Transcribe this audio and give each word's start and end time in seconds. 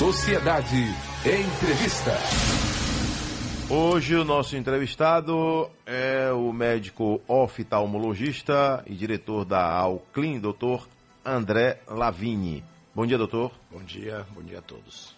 Sociedade 0.00 0.82
Entrevista. 1.26 2.16
Hoje 3.68 4.16
o 4.16 4.24
nosso 4.24 4.56
entrevistado 4.56 5.70
é 5.84 6.32
o 6.32 6.54
médico 6.54 7.20
oftalmologista 7.28 8.82
e 8.86 8.94
diretor 8.94 9.44
da 9.44 9.62
Alclin, 9.62 10.40
doutor 10.40 10.88
André 11.22 11.82
Lavini. 11.86 12.64
Bom 12.94 13.04
dia, 13.04 13.18
doutor. 13.18 13.52
Bom 13.70 13.82
dia, 13.82 14.26
bom 14.30 14.42
dia 14.42 14.60
a 14.60 14.62
todos. 14.62 15.14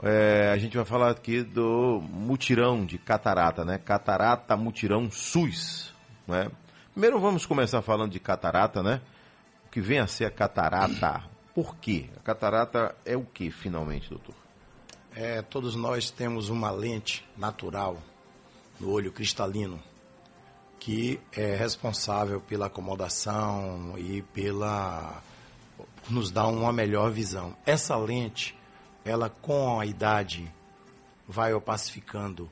É, 0.00 0.52
a 0.54 0.58
gente 0.58 0.76
vai 0.76 0.86
falar 0.86 1.10
aqui 1.10 1.42
do 1.42 2.00
mutirão 2.08 2.86
de 2.86 2.98
catarata, 2.98 3.64
né? 3.64 3.78
Catarata 3.78 4.56
Mutirão 4.56 5.10
SUS, 5.10 5.92
né? 6.28 6.52
Primeiro 6.92 7.18
vamos 7.18 7.44
começar 7.46 7.82
falando 7.82 8.12
de 8.12 8.20
catarata, 8.20 8.80
né? 8.80 9.00
O 9.66 9.70
que 9.70 9.80
vem 9.80 9.98
a 9.98 10.06
ser 10.06 10.26
a 10.26 10.30
catarata? 10.30 11.31
Por 11.54 11.76
quê? 11.76 12.08
A 12.16 12.20
catarata 12.20 12.94
é 13.04 13.16
o 13.16 13.24
que, 13.24 13.50
finalmente, 13.50 14.08
doutor? 14.08 14.34
É, 15.14 15.42
todos 15.42 15.74
nós 15.76 16.10
temos 16.10 16.48
uma 16.48 16.70
lente 16.70 17.26
natural 17.36 17.98
no 18.80 18.90
olho 18.90 19.12
cristalino 19.12 19.80
que 20.80 21.20
é 21.30 21.54
responsável 21.54 22.40
pela 22.40 22.66
acomodação 22.66 23.94
e 23.96 24.20
pela 24.20 25.22
nos 26.10 26.30
dá 26.30 26.46
uma 26.46 26.72
melhor 26.72 27.10
visão. 27.12 27.56
Essa 27.64 27.96
lente, 27.96 28.58
ela 29.04 29.30
com 29.30 29.78
a 29.78 29.86
idade 29.86 30.52
vai 31.28 31.54
opacificando, 31.54 32.50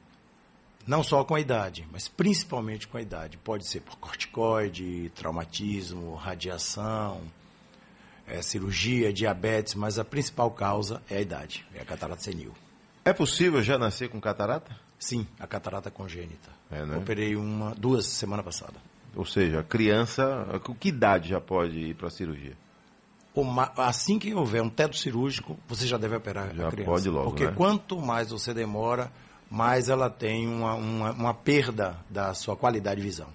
não 0.87 1.03
só 1.03 1.25
com 1.25 1.35
a 1.35 1.41
idade, 1.41 1.89
mas 1.91 2.07
principalmente 2.07 2.87
com 2.87 2.99
a 2.99 3.03
idade. 3.03 3.37
Pode 3.39 3.67
ser 3.67 3.81
por 3.81 3.97
corticoide, 3.99 5.11
traumatismo, 5.15 6.15
radiação, 6.15 7.23
é, 8.31 8.41
cirurgia, 8.43 9.13
diabetes, 9.13 9.75
mas 9.75 9.99
a 9.99 10.05
principal 10.05 10.51
causa 10.51 11.03
é 11.11 11.19
a 11.19 11.21
idade, 11.21 11.67
é 11.75 11.83
a 11.83 11.85
catarata 11.85 12.23
senil. 12.23 12.53
É 13.05 13.13
possível 13.13 13.63
já 13.63 13.79
nascer 13.79 14.09
com 14.09 14.21
catarata? 14.21 14.75
Sim, 14.99 15.27
a 15.39 15.47
catarata 15.47 15.91
congênita. 15.91 16.51
É, 16.71 16.85
né? 16.85 16.97
Operei 16.97 17.35
uma, 17.35 17.75
duas 17.75 18.07
semana 18.07 18.43
passada. 18.43 18.75
Ou 19.17 19.25
seja, 19.25 19.61
a 19.61 19.63
criança, 19.63 20.47
com 20.63 20.75
que 20.75 20.89
idade 20.91 21.31
já 21.31 21.41
pode 21.41 21.79
ir 21.79 21.95
para 21.95 22.09
a 22.09 22.11
cirurgia? 22.11 22.57
Uma, 23.35 23.73
assim 23.77 24.19
que 24.19 24.35
houver 24.35 24.63
um 24.63 24.69
teto 24.69 24.97
cirúrgico, 24.97 25.59
você 25.67 25.87
já 25.87 25.97
deve 25.97 26.17
operar 26.17 26.55
Já 26.55 26.69
a 26.69 26.71
criança. 26.71 26.91
pode 26.91 27.09
logo, 27.09 27.31
Porque 27.31 27.47
né? 27.47 27.53
quanto 27.57 27.99
mais 28.01 28.31
você 28.31 28.53
demora, 28.53 29.11
mais 29.51 29.89
ela 29.89 30.11
tem 30.11 30.47
uma, 30.47 30.75
uma, 30.75 31.13
uma 31.13 31.35
perda 31.35 31.97
da 32.09 32.35
sua 32.35 32.57
qualidade 32.57 33.01
de 33.01 33.07
visão. 33.07 33.29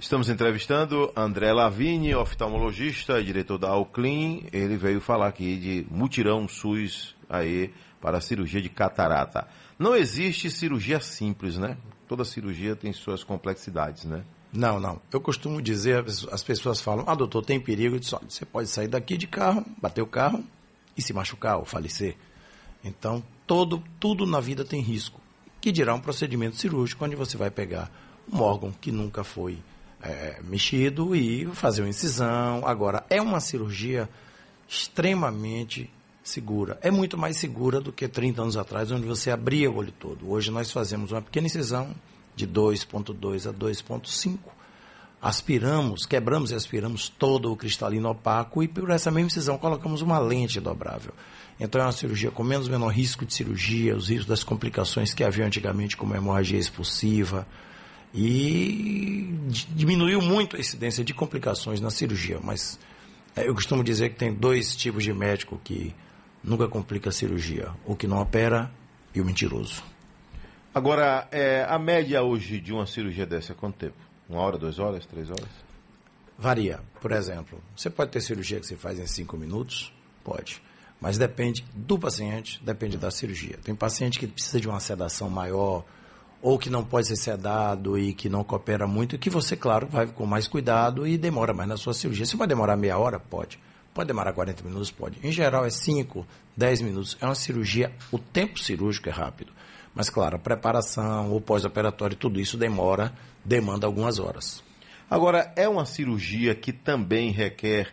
Estamos 0.00 0.28
entrevistando 0.28 1.12
André 1.16 1.52
Lavini, 1.52 2.14
oftalmologista, 2.14 3.20
diretor 3.20 3.58
da 3.58 3.70
Alclin. 3.70 4.46
Ele 4.52 4.76
veio 4.76 5.00
falar 5.00 5.26
aqui 5.26 5.56
de 5.56 5.86
mutirão 5.90 6.46
SUS 6.46 7.16
aí 7.28 7.74
para 8.00 8.18
a 8.18 8.20
cirurgia 8.20 8.62
de 8.62 8.68
catarata. 8.68 9.48
Não 9.76 9.96
existe 9.96 10.52
cirurgia 10.52 11.00
simples, 11.00 11.58
né? 11.58 11.76
Toda 12.06 12.24
cirurgia 12.24 12.76
tem 12.76 12.92
suas 12.92 13.24
complexidades, 13.24 14.04
né? 14.04 14.22
Não, 14.52 14.78
não. 14.78 15.00
Eu 15.12 15.20
costumo 15.20 15.60
dizer, 15.60 16.04
as 16.30 16.44
pessoas 16.44 16.80
falam, 16.80 17.04
ah, 17.08 17.16
doutor, 17.16 17.44
tem 17.44 17.58
perigo. 17.58 17.96
Eu 17.96 17.98
disse, 17.98 18.14
olha, 18.14 18.30
você 18.30 18.46
pode 18.46 18.68
sair 18.68 18.86
daqui 18.86 19.16
de 19.16 19.26
carro, 19.26 19.66
bater 19.82 20.00
o 20.00 20.06
carro 20.06 20.44
e 20.96 21.02
se 21.02 21.12
machucar 21.12 21.58
ou 21.58 21.64
falecer. 21.64 22.16
Então, 22.84 23.20
todo, 23.48 23.82
tudo 23.98 24.24
na 24.24 24.38
vida 24.38 24.64
tem 24.64 24.80
risco. 24.80 25.20
Que 25.60 25.72
dirá 25.72 25.92
um 25.92 26.00
procedimento 26.00 26.54
cirúrgico 26.54 27.04
onde 27.04 27.16
você 27.16 27.36
vai 27.36 27.50
pegar 27.50 27.90
um 28.32 28.40
órgão 28.40 28.70
que 28.70 28.92
nunca 28.92 29.24
foi 29.24 29.58
é, 30.02 30.40
mexido 30.42 31.14
e 31.14 31.46
fazer 31.54 31.82
uma 31.82 31.88
incisão. 31.88 32.66
Agora, 32.66 33.04
é 33.10 33.20
uma 33.20 33.40
cirurgia 33.40 34.08
extremamente 34.68 35.90
segura. 36.22 36.78
É 36.82 36.90
muito 36.90 37.16
mais 37.16 37.36
segura 37.36 37.80
do 37.80 37.92
que 37.92 38.06
30 38.06 38.42
anos 38.42 38.56
atrás, 38.56 38.90
onde 38.90 39.06
você 39.06 39.30
abria 39.30 39.70
o 39.70 39.76
olho 39.76 39.92
todo. 39.92 40.30
Hoje 40.30 40.50
nós 40.50 40.70
fazemos 40.70 41.10
uma 41.12 41.22
pequena 41.22 41.46
incisão 41.46 41.94
de 42.36 42.46
2.2 42.46 43.48
a 43.48 43.52
2.5. 43.52 44.38
Aspiramos, 45.20 46.06
quebramos 46.06 46.52
e 46.52 46.54
aspiramos 46.54 47.08
todo 47.08 47.50
o 47.50 47.56
cristalino 47.56 48.10
opaco 48.10 48.62
e 48.62 48.68
por 48.68 48.90
essa 48.90 49.10
mesma 49.10 49.26
incisão 49.26 49.58
colocamos 49.58 50.00
uma 50.00 50.18
lente 50.18 50.60
dobrável. 50.60 51.12
Então 51.58 51.80
é 51.80 51.84
uma 51.84 51.92
cirurgia 51.92 52.30
com 52.30 52.44
menos 52.44 52.68
menor 52.68 52.88
risco 52.88 53.26
de 53.26 53.34
cirurgia, 53.34 53.96
os 53.96 54.08
riscos 54.08 54.26
das 54.26 54.44
complicações 54.44 55.12
que 55.12 55.24
havia 55.24 55.44
antigamente, 55.44 55.96
como 55.96 56.14
hemorragia 56.14 56.58
expulsiva, 56.58 57.44
e 58.14 59.34
diminuiu 59.74 60.20
muito 60.20 60.56
a 60.56 60.58
incidência 60.58 61.04
de 61.04 61.12
complicações 61.12 61.80
na 61.80 61.90
cirurgia. 61.90 62.40
Mas 62.42 62.78
é, 63.36 63.48
eu 63.48 63.54
costumo 63.54 63.84
dizer 63.84 64.10
que 64.10 64.16
tem 64.16 64.32
dois 64.32 64.74
tipos 64.76 65.04
de 65.04 65.12
médico 65.12 65.60
que 65.62 65.94
nunca 66.42 66.66
complica 66.68 67.10
a 67.10 67.12
cirurgia: 67.12 67.70
o 67.84 67.94
que 67.94 68.06
não 68.06 68.20
opera 68.20 68.70
e 69.14 69.20
o 69.20 69.24
mentiroso. 69.24 69.82
Agora, 70.74 71.26
é, 71.30 71.66
a 71.68 71.78
média 71.78 72.22
hoje 72.22 72.60
de 72.60 72.72
uma 72.72 72.86
cirurgia 72.86 73.26
dessa 73.26 73.52
é 73.52 73.54
quanto 73.54 73.76
tempo? 73.76 73.96
Uma 74.28 74.40
hora, 74.40 74.58
duas 74.58 74.78
horas, 74.78 75.06
três 75.06 75.30
horas? 75.30 75.48
Varia. 76.38 76.80
Por 77.00 77.10
exemplo, 77.12 77.60
você 77.74 77.90
pode 77.90 78.10
ter 78.10 78.20
cirurgia 78.20 78.60
que 78.60 78.66
você 78.66 78.76
faz 78.76 78.98
em 78.98 79.06
cinco 79.06 79.36
minutos? 79.36 79.92
Pode. 80.22 80.62
Mas 81.00 81.16
depende 81.16 81.64
do 81.74 81.98
paciente, 81.98 82.60
depende 82.62 82.96
da 82.96 83.10
cirurgia. 83.10 83.58
Tem 83.62 83.74
paciente 83.74 84.18
que 84.18 84.26
precisa 84.26 84.60
de 84.60 84.68
uma 84.68 84.80
sedação 84.80 85.30
maior, 85.30 85.84
ou 86.40 86.58
que 86.58 86.70
não 86.70 86.84
pode 86.84 87.08
ser 87.08 87.16
sedado 87.16 87.98
e 87.98 88.12
que 88.12 88.28
não 88.28 88.44
coopera 88.44 88.86
muito, 88.86 89.18
que 89.18 89.30
você, 89.30 89.56
claro, 89.56 89.86
vai 89.86 90.06
com 90.06 90.24
mais 90.24 90.46
cuidado 90.46 91.06
e 91.06 91.18
demora 91.18 91.52
mais 91.52 91.68
na 91.68 91.76
sua 91.76 91.92
cirurgia. 91.92 92.26
Se 92.26 92.36
vai 92.36 92.46
demorar 92.46 92.76
meia 92.76 92.98
hora, 92.98 93.18
pode. 93.18 93.58
Pode 93.92 94.06
demorar 94.06 94.32
40 94.32 94.62
minutos? 94.62 94.90
Pode. 94.90 95.18
Em 95.22 95.32
geral, 95.32 95.64
é 95.64 95.70
5, 95.70 96.24
10 96.56 96.82
minutos. 96.82 97.16
É 97.20 97.24
uma 97.26 97.34
cirurgia, 97.34 97.92
o 98.12 98.18
tempo 98.18 98.58
cirúrgico 98.58 99.08
é 99.08 99.12
rápido. 99.12 99.52
Mas, 99.94 100.08
claro, 100.08 100.36
a 100.36 100.38
preparação, 100.38 101.34
o 101.34 101.40
pós-operatório, 101.40 102.16
tudo 102.16 102.38
isso 102.38 102.56
demora, 102.56 103.12
demanda 103.44 103.86
algumas 103.86 104.20
horas. 104.20 104.62
Agora, 105.10 105.52
é 105.56 105.68
uma 105.68 105.84
cirurgia 105.84 106.54
que 106.54 106.72
também 106.72 107.32
requer 107.32 107.92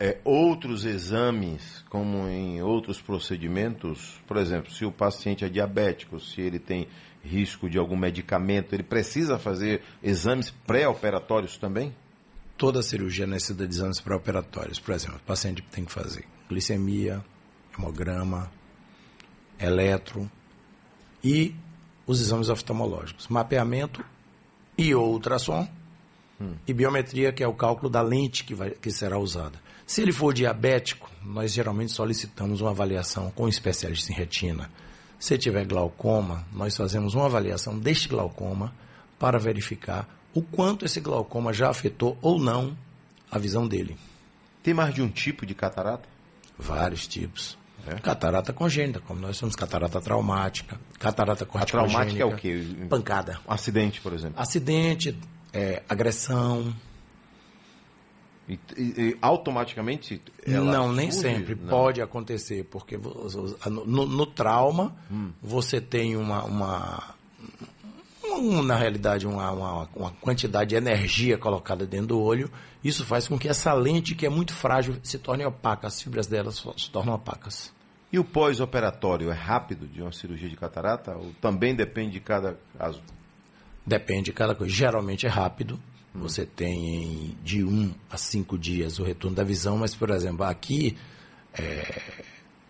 é, 0.00 0.18
outros 0.24 0.84
exames, 0.84 1.84
como 1.88 2.26
em 2.26 2.60
outros 2.60 3.00
procedimentos? 3.00 4.20
Por 4.26 4.36
exemplo, 4.36 4.72
se 4.72 4.84
o 4.84 4.90
paciente 4.90 5.44
é 5.44 5.48
diabético, 5.48 6.18
se 6.18 6.40
ele 6.40 6.58
tem 6.58 6.88
risco 7.24 7.68
de 7.68 7.78
algum 7.78 7.96
medicamento, 7.96 8.74
ele 8.74 8.82
precisa 8.82 9.38
fazer 9.38 9.82
exames 10.02 10.50
pré-operatórios 10.50 11.56
também? 11.56 11.94
Toda 12.56 12.82
cirurgia 12.82 13.26
necessita 13.26 13.66
de 13.66 13.74
exames 13.74 14.00
pré-operatórios. 14.00 14.78
Por 14.78 14.94
exemplo, 14.94 15.16
o 15.16 15.26
paciente 15.26 15.62
tem 15.72 15.84
que 15.84 15.92
fazer 15.92 16.24
glicemia, 16.48 17.24
hemograma, 17.76 18.50
eletro 19.58 20.30
e 21.22 21.54
os 22.06 22.20
exames 22.20 22.48
oftalmológicos, 22.48 23.28
mapeamento 23.28 24.04
e 24.76 24.94
ultrassom 24.94 25.66
hum. 26.40 26.54
e 26.66 26.72
biometria, 26.72 27.32
que 27.32 27.42
é 27.42 27.48
o 27.48 27.54
cálculo 27.54 27.88
da 27.88 28.02
lente 28.02 28.44
que, 28.44 28.54
vai, 28.54 28.70
que 28.70 28.90
será 28.90 29.18
usada. 29.18 29.58
Se 29.86 30.00
ele 30.00 30.12
for 30.12 30.32
diabético, 30.32 31.10
nós 31.22 31.52
geralmente 31.52 31.92
solicitamos 31.92 32.60
uma 32.60 32.70
avaliação 32.70 33.30
com 33.30 33.44
um 33.44 33.48
especialista 33.48 34.12
em 34.12 34.14
retina. 34.14 34.70
Se 35.18 35.38
tiver 35.38 35.64
glaucoma, 35.64 36.44
nós 36.52 36.76
fazemos 36.76 37.14
uma 37.14 37.26
avaliação 37.26 37.78
deste 37.78 38.08
glaucoma 38.08 38.74
para 39.18 39.38
verificar 39.38 40.08
o 40.34 40.42
quanto 40.42 40.84
esse 40.84 41.00
glaucoma 41.00 41.52
já 41.52 41.70
afetou 41.70 42.18
ou 42.20 42.38
não 42.38 42.76
a 43.30 43.38
visão 43.38 43.66
dele. 43.66 43.96
Tem 44.62 44.74
mais 44.74 44.94
de 44.94 45.02
um 45.02 45.08
tipo 45.08 45.46
de 45.46 45.54
catarata? 45.54 46.08
Vários 46.58 47.06
tipos. 47.06 47.56
É? 47.86 47.96
Catarata 47.96 48.52
congênita, 48.52 49.00
como 49.00 49.20
nós 49.20 49.36
somos 49.36 49.54
catarata 49.54 50.00
traumática, 50.00 50.80
catarata 50.98 51.44
corticogênica. 51.44 51.98
A 51.98 52.06
traumática 52.06 52.22
é 52.22 52.24
o 52.24 52.36
quê? 52.36 52.86
Pancada. 52.88 53.38
Acidente, 53.46 54.00
por 54.00 54.14
exemplo. 54.14 54.40
Acidente, 54.40 55.16
é, 55.52 55.82
agressão. 55.88 56.74
E, 58.48 58.58
e, 58.76 59.18
automaticamente 59.22 60.20
Não, 60.46 60.92
nem 60.92 61.10
surge? 61.10 61.28
sempre. 61.28 61.54
Não. 61.54 61.68
Pode 61.68 62.02
acontecer, 62.02 62.64
porque 62.64 62.98
no, 62.98 64.06
no 64.06 64.26
trauma 64.26 64.94
hum. 65.10 65.30
você 65.42 65.80
tem 65.80 66.16
uma, 66.16 66.44
uma 66.44 67.14
na 68.64 68.76
realidade, 68.76 69.26
uma, 69.26 69.50
uma, 69.50 69.88
uma, 69.94 70.10
quantidade 70.20 70.70
de 70.70 70.76
energia 70.76 71.38
colocada 71.38 71.86
dentro 71.86 72.08
do 72.08 72.20
olho. 72.20 72.50
Isso 72.82 73.04
faz 73.04 73.28
com 73.28 73.38
que 73.38 73.48
essa 73.48 73.72
lente, 73.72 74.14
que 74.14 74.26
é 74.26 74.28
muito 74.28 74.52
frágil, 74.52 74.96
se 75.02 75.18
torne 75.18 75.44
opaca. 75.44 75.86
As 75.86 76.02
fibras 76.02 76.26
dela 76.26 76.50
se 76.50 76.90
tornam 76.90 77.14
opacas. 77.14 77.72
E 78.12 78.18
o 78.18 78.24
pós-operatório 78.24 79.30
é 79.30 79.34
rápido 79.34 79.86
de 79.86 80.00
uma 80.00 80.12
cirurgia 80.12 80.48
de 80.48 80.56
catarata? 80.56 81.16
Ou 81.16 81.32
também 81.40 81.74
depende 81.74 82.12
de 82.12 82.20
cada 82.20 82.58
caso? 82.78 83.00
Depende 83.86 84.24
de 84.24 84.32
cada 84.32 84.54
coisa. 84.54 84.72
Geralmente 84.72 85.26
é 85.26 85.28
rápido. 85.28 85.78
Hum. 86.14 86.20
Você 86.20 86.46
tem 86.46 87.36
de 87.42 87.64
um 87.64 87.92
a 88.10 88.16
cinco 88.16 88.56
dias 88.56 88.98
o 88.98 89.04
retorno 89.04 89.36
da 89.36 89.44
visão, 89.44 89.78
mas, 89.78 89.94
por 89.94 90.10
exemplo, 90.10 90.44
aqui 90.44 90.96
é, 91.52 92.02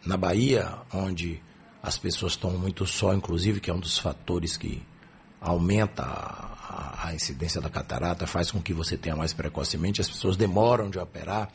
na 0.04 0.16
Bahia, 0.16 0.78
onde 0.92 1.40
as 1.82 1.98
pessoas 1.98 2.36
tomam 2.36 2.58
muito 2.58 2.86
sol, 2.86 3.14
inclusive, 3.14 3.60
que 3.60 3.70
é 3.70 3.74
um 3.74 3.80
dos 3.80 3.98
fatores 3.98 4.56
que 4.56 4.82
aumenta 5.40 6.02
a, 6.02 7.08
a, 7.08 7.14
incidência 7.14 7.60
da 7.60 7.68
catarata, 7.68 8.26
faz 8.26 8.50
com 8.50 8.62
que 8.62 8.72
você 8.72 8.96
tenha 8.96 9.14
mais 9.14 9.34
precocemente, 9.34 10.00
as 10.00 10.08
pessoas 10.08 10.36
demoram 10.36 10.88
de 10.88 10.98
operar. 10.98 11.50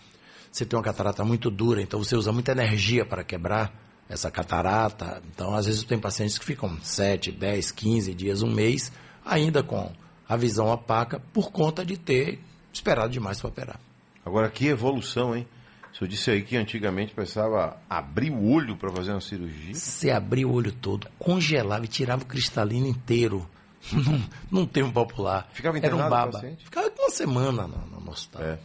você 0.52 0.66
tem 0.66 0.78
uma 0.78 0.84
catarata 0.84 1.26
muito 1.26 1.50
dura, 1.50 1.82
então 1.82 2.04
você 2.04 2.16
usa 2.16 2.32
muita 2.32 2.52
energia 2.52 3.04
para 3.04 3.24
quebrar 3.24 3.74
essa 4.08 4.30
catarata. 4.30 5.22
Então, 5.34 5.56
às 5.56 5.66
vezes, 5.66 5.84
tem 5.84 6.00
pacientes 6.00 6.38
que 6.38 6.46
ficam 6.46 6.80
7, 6.82 7.32
10, 7.32 7.72
15 7.72 8.14
dias, 8.14 8.44
um 8.44 8.52
mês, 8.52 8.92
ainda 9.26 9.64
com 9.64 9.92
a 10.30 10.38
visão 10.38 10.68
opaca, 10.68 11.20
por 11.34 11.52
conta 11.52 11.84
de 11.84 11.98
ter 11.98 12.40
esperado 12.72 13.12
demais 13.12 13.42
para 13.42 13.50
operar. 13.50 13.80
Agora, 14.24 14.48
que 14.48 14.68
evolução, 14.68 15.36
hein? 15.36 15.48
O 15.92 15.98
senhor 15.98 16.08
disse 16.08 16.30
aí 16.30 16.44
que 16.44 16.56
antigamente 16.56 17.16
precisava 17.16 17.78
abrir 17.90 18.30
o 18.30 18.48
olho 18.52 18.78
para 18.78 18.92
fazer 18.92 19.10
uma 19.12 19.22
cirurgia. 19.22 19.74
Você 19.74 20.12
abria 20.12 20.48
o 20.48 20.54
olho 20.54 20.72
todo, 20.72 21.08
congelava 21.18 21.84
e 21.84 21.88
tirava 21.88 22.22
o 22.22 22.26
cristalino 22.28 22.86
inteiro. 22.86 23.50
Num, 23.94 24.22
num 24.52 24.66
termo 24.66 24.92
popular. 24.92 25.50
Ficava 25.54 25.78
Era 25.78 25.96
um 25.96 26.00
internado 26.00 26.10
baba. 26.10 26.32
paciente? 26.34 26.66
Ficava 26.66 26.92
uma 27.00 27.10
semana 27.10 27.66
no, 27.66 28.02
no 28.02 28.12
hospital. 28.12 28.44
É. 28.44 28.60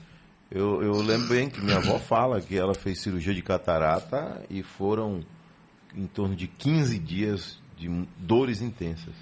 Eu, 0.51 0.83
eu 0.83 1.01
lembro 1.03 1.29
bem 1.29 1.49
que 1.49 1.61
minha 1.61 1.77
avó 1.77 2.01
fala 2.01 2.41
que 2.41 2.59
ela 2.59 2.75
fez 2.75 3.01
cirurgia 3.01 3.33
de 3.33 3.41
catarata 3.41 4.45
e 4.51 4.61
foram 4.65 5.25
em 5.95 6.09
torno 6.09 6.35
de 6.35 6.49
15 6.49 6.99
dias 6.99 7.61
de 7.79 7.89
dores 8.19 8.61
intensas. 8.61 9.15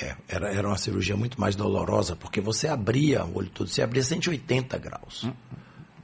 É, 0.00 0.14
era, 0.28 0.52
era 0.52 0.68
uma 0.68 0.78
cirurgia 0.78 1.16
muito 1.16 1.40
mais 1.40 1.56
dolorosa, 1.56 2.14
porque 2.14 2.40
você 2.40 2.68
abria 2.68 3.24
o 3.24 3.38
olho 3.38 3.50
todo, 3.50 3.68
você 3.68 3.82
abria 3.82 4.02
180 4.02 4.78
graus. 4.78 5.28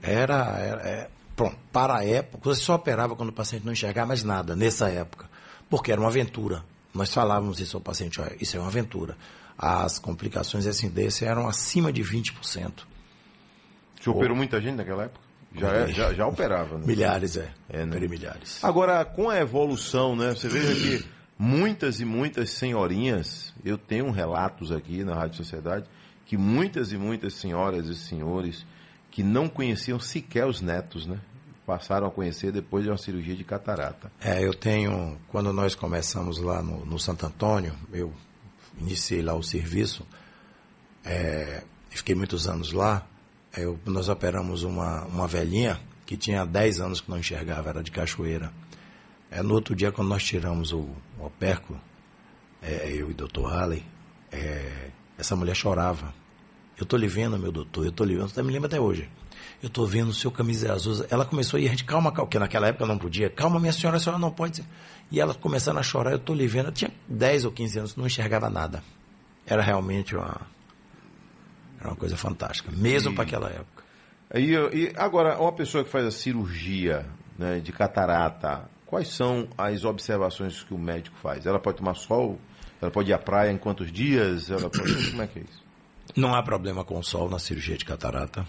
Era, 0.03 0.59
era 0.59 0.83
é, 0.83 1.11
pronto, 1.37 1.57
para 1.73 1.99
a 1.99 2.05
época, 2.05 2.43
você 2.51 2.61
só 2.61 2.75
operava 2.75 3.15
quando 3.15 3.29
o 3.29 3.33
paciente 3.33 3.65
não 3.65 3.73
enxergava 3.73 4.09
mais 4.09 4.25
nada, 4.25 4.57
nessa 4.57 4.89
época, 4.91 5.31
porque 5.71 5.93
era 5.93 6.01
uma 6.01 6.09
aventura. 6.09 6.65
Nós 6.93 7.13
falávamos 7.15 7.61
isso 7.61 7.77
ao 7.77 7.81
paciente, 7.81 8.21
olha, 8.21 8.37
isso 8.41 8.57
é 8.57 8.61
uma 8.61 8.69
aventura. 8.69 9.17
As 9.57 9.99
complicações 10.01 10.65
desse 10.91 11.25
eram 11.25 11.47
acima 11.47 11.93
de 11.93 12.03
20%. 12.03 12.33
O 12.41 12.45
senhor 12.45 14.17
operou 14.17 14.37
muita 14.37 14.61
gente 14.61 14.75
naquela 14.75 15.05
época? 15.05 15.25
Já, 15.57 15.69
é- 15.73 15.87
já, 15.93 16.13
já 16.13 16.27
operava, 16.27 16.79
né? 16.79 16.85
Milhares, 16.85 17.37
é. 17.37 17.53
É, 17.69 17.87
né? 17.87 17.99
Milhares. 18.01 18.63
Agora, 18.65 19.05
com 19.05 19.31
a 19.31 19.39
evolução, 19.39 20.17
né? 20.17 20.31
Você 20.35 20.49
veja 20.49 20.75
que 20.75 21.09
muitas 21.39 22.01
e 22.01 22.05
muitas 22.05 22.51
senhorinhas, 22.51 23.53
eu 23.65 23.77
tenho 23.79 24.11
relatos 24.11 24.71
aqui 24.73 25.03
na 25.05 25.15
Rádio 25.15 25.37
Sociedade, 25.39 25.87
que 26.27 26.37
muitas 26.37 26.93
e 26.93 26.97
muitas 26.97 27.35
senhoras 27.35 27.87
e 27.89 27.95
senhores 27.95 28.65
que 29.11 29.23
não 29.23 29.49
conheciam 29.49 29.99
sequer 30.01 30.47
os 30.47 30.61
netos, 30.61 31.07
né? 31.07 31.19
Passaram 31.67 32.07
a 32.07 32.11
conhecer 32.11 32.53
depois 32.53 32.85
de 32.85 32.91
uma 32.91 32.99
cirurgia 32.99 33.35
de 33.35 33.45
catarata. 33.45 34.11
É, 34.21 34.45
eu 34.45 34.53
tenho, 34.53 35.19
quando 35.29 35.53
nós 35.53 35.75
começamos 35.75 36.39
lá 36.39 36.63
no, 36.63 36.85
no 36.85 36.99
Santo 36.99 37.25
Antônio, 37.27 37.75
eu 37.93 38.13
iniciei 38.79 39.23
lá 39.23 39.35
o 39.35 39.43
serviço, 39.43 40.07
é, 41.05 41.63
fiquei 41.91 42.15
muitos 42.15 42.47
anos 42.49 42.73
lá, 42.73 43.07
é, 43.57 43.65
eu- 43.65 43.79
nós 43.87 44.09
operamos 44.09 44.63
uma, 44.63 45.05
uma 45.05 45.27
velhinha 45.27 45.79
que 46.07 46.17
tinha 46.17 46.45
10 46.45 46.81
anos 46.81 47.01
que 47.01 47.11
não 47.11 47.19
enxergava, 47.19 47.71
era 47.71 47.83
de 47.83 47.91
cachoeira. 47.91 48.53
É, 49.37 49.43
no 49.43 49.53
outro 49.55 49.75
dia, 49.75 49.91
quando 49.91 50.09
nós 50.09 50.23
tiramos 50.23 50.73
o, 50.73 50.87
o 51.19 51.27
opérculo, 51.27 51.81
é, 52.63 52.89
eu 52.93 53.09
e 53.09 53.13
o 53.13 53.15
doutor 53.15 53.51
Halley, 53.51 53.85
é, 54.31 54.91
essa 55.19 55.35
mulher 55.35 55.57
chorava. 55.57 56.15
Eu 56.79 56.87
tô 56.87 56.97
lhe 56.97 57.09
vendo, 57.09 57.37
meu 57.37 57.51
doutor, 57.51 57.85
eu 57.85 57.91
tô 57.91 58.05
lhe 58.05 58.15
vendo, 58.15 58.29
você 58.29 58.43
me 58.45 58.53
lembra 58.53 58.69
até 58.69 58.79
hoje. 58.81 59.11
Eu 59.61 59.69
tô 59.69 59.85
vendo 59.87 60.11
o 60.11 60.15
seu 60.15 60.31
camisa 60.31 60.73
azul. 60.73 61.05
Ela 61.11 61.25
começou 61.25 61.59
a 61.59 61.61
ir, 61.61 61.67
a 61.67 61.71
gente, 61.71 61.85
calma, 61.85 62.13
calma, 62.13 62.27
porque 62.27 62.39
naquela 62.39 62.69
época 62.69 62.87
não 62.87 62.97
podia. 62.97 63.29
Calma, 63.29 63.59
minha 63.59 63.73
senhora, 63.73 63.97
a 63.97 64.01
senhora 64.01 64.21
não 64.21 64.31
pode. 64.31 64.59
ser." 64.59 64.65
E 65.11 65.21
ela 65.21 65.35
começando 65.35 65.79
a 65.79 65.83
chorar, 65.83 66.13
eu 66.13 66.19
tô 66.19 66.33
lhe 66.33 66.47
vendo. 66.47 66.67
Eu 66.67 66.73
tinha 66.73 66.93
10 67.09 67.45
ou 67.45 67.51
15 67.53 67.79
anos, 67.81 67.97
não 67.97 68.07
enxergava 68.07 68.49
nada. 68.49 68.83
Era 69.47 69.63
realmente 69.63 70.15
uma, 70.15 70.41
era 71.81 71.89
uma 71.91 71.97
coisa 71.97 72.17
fantástica, 72.17 72.71
mesmo 72.73 73.13
E- 73.13 73.15
para 73.15 73.25
aquela 73.25 73.49
época. 73.51 73.83
Eu- 74.31 74.73
e 74.73 74.93
agora, 74.97 75.39
uma 75.41 75.53
pessoa 75.53 75.83
que 75.85 75.91
faz 75.91 76.07
a 76.07 76.11
cirurgia 76.11 77.07
né, 77.39 77.59
de 77.61 77.73
catarata, 77.73 78.69
quais 78.95 79.09
são 79.09 79.49
as 79.59 79.85
observações 79.85 80.63
que 80.63 80.73
o 80.73 80.79
médico 80.79 81.17
faz? 81.21 81.47
Ela 81.47 81.59
pode 81.59 81.79
tomar 81.79 81.95
sol? 81.95 82.39
Ela 82.81 82.93
pode 82.93 83.11
ir 83.11 83.13
à 83.13 83.19
praia 83.19 83.51
em 83.51 83.59
quantos 83.59 83.91
dias? 83.91 84.49
Ela 84.49 84.71
pode... 84.71 84.95
Como 85.11 85.23
é 85.23 85.27
que 85.27 85.41
é 85.41 85.43
isso? 85.43 85.65
Não 86.15 86.33
há 86.33 86.41
problema 86.45 86.85
com 86.85 86.97
o 86.97 87.03
sol 87.03 87.29
na 87.29 87.41
cirurgia 87.41 87.77
de 87.77 87.85
catarata. 87.85 88.47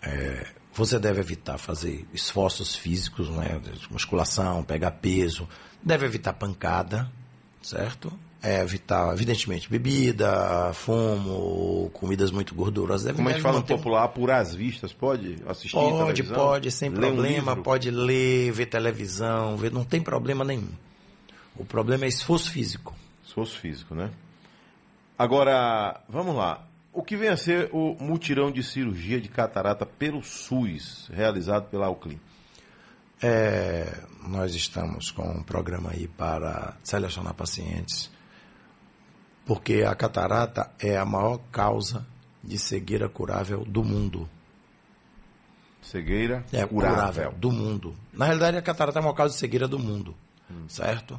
É, 0.00 0.46
você 0.72 0.98
deve 0.98 1.20
evitar 1.20 1.58
fazer 1.58 2.08
esforços 2.14 2.76
físicos, 2.76 3.28
né, 3.28 3.60
musculação, 3.90 4.64
pegar 4.64 4.92
peso. 4.92 5.46
Deve 5.82 6.06
evitar 6.06 6.32
pancada, 6.32 7.12
certo? 7.60 8.10
É, 8.40 8.60
evitar, 8.60 9.12
evidentemente, 9.12 9.68
bebida, 9.68 10.70
fumo, 10.72 11.90
comidas 11.92 12.30
muito 12.30 12.54
gordurosas. 12.54 13.04
Deve, 13.06 13.16
Como 13.16 13.28
a 13.28 13.32
gente 13.32 13.42
fala 13.42 13.54
no 13.54 13.60
manter- 13.62 13.76
popular, 13.76 14.04
apurar 14.04 14.38
as 14.40 14.54
vistas, 14.54 14.92
pode 14.92 15.38
assistir 15.46 15.72
Pode, 15.74 16.14
televisão? 16.22 16.36
pode, 16.36 16.70
sem 16.70 16.88
Ler 16.88 16.96
um 16.96 17.00
problema, 17.00 17.50
livro? 17.50 17.62
pode 17.64 17.90
ler, 17.90 18.52
ver 18.52 18.66
televisão, 18.66 19.56
ver, 19.56 19.72
não 19.72 19.82
tem 19.84 20.00
problema 20.00 20.44
nenhum. 20.44 20.68
O 21.56 21.64
problema 21.64 22.04
é 22.04 22.08
esforço 22.08 22.52
físico. 22.52 22.94
Esforço 23.26 23.58
físico, 23.58 23.92
né? 23.96 24.08
Agora, 25.18 26.00
vamos 26.08 26.36
lá. 26.36 26.64
O 26.92 27.02
que 27.02 27.16
vem 27.16 27.28
a 27.30 27.36
ser 27.36 27.68
o 27.72 27.96
mutirão 28.00 28.52
de 28.52 28.62
cirurgia 28.62 29.20
de 29.20 29.28
catarata 29.28 29.84
pelo 29.84 30.22
SUS, 30.22 31.08
realizado 31.12 31.68
pela 31.70 31.86
Alclim? 31.86 32.20
É, 33.20 33.92
nós 34.28 34.54
estamos 34.54 35.10
com 35.10 35.28
um 35.28 35.42
programa 35.42 35.90
aí 35.90 36.06
para 36.06 36.74
selecionar 36.84 37.34
pacientes, 37.34 38.10
porque 39.48 39.82
a 39.82 39.94
catarata 39.94 40.70
é 40.78 40.96
a 40.98 41.04
maior 41.06 41.38
causa 41.50 42.06
de 42.44 42.58
cegueira 42.58 43.08
curável 43.08 43.64
do 43.64 43.82
mundo. 43.82 44.28
Cegueira 45.82 46.44
É 46.52 46.66
curável 46.66 47.32
do 47.32 47.50
mundo. 47.50 47.94
Na 48.12 48.26
realidade, 48.26 48.56
a 48.58 48.62
catarata 48.62 48.98
é 48.98 49.02
uma 49.02 49.14
causa 49.14 49.32
de 49.34 49.40
cegueira 49.40 49.66
do 49.66 49.78
mundo, 49.78 50.14
certo? 50.68 51.18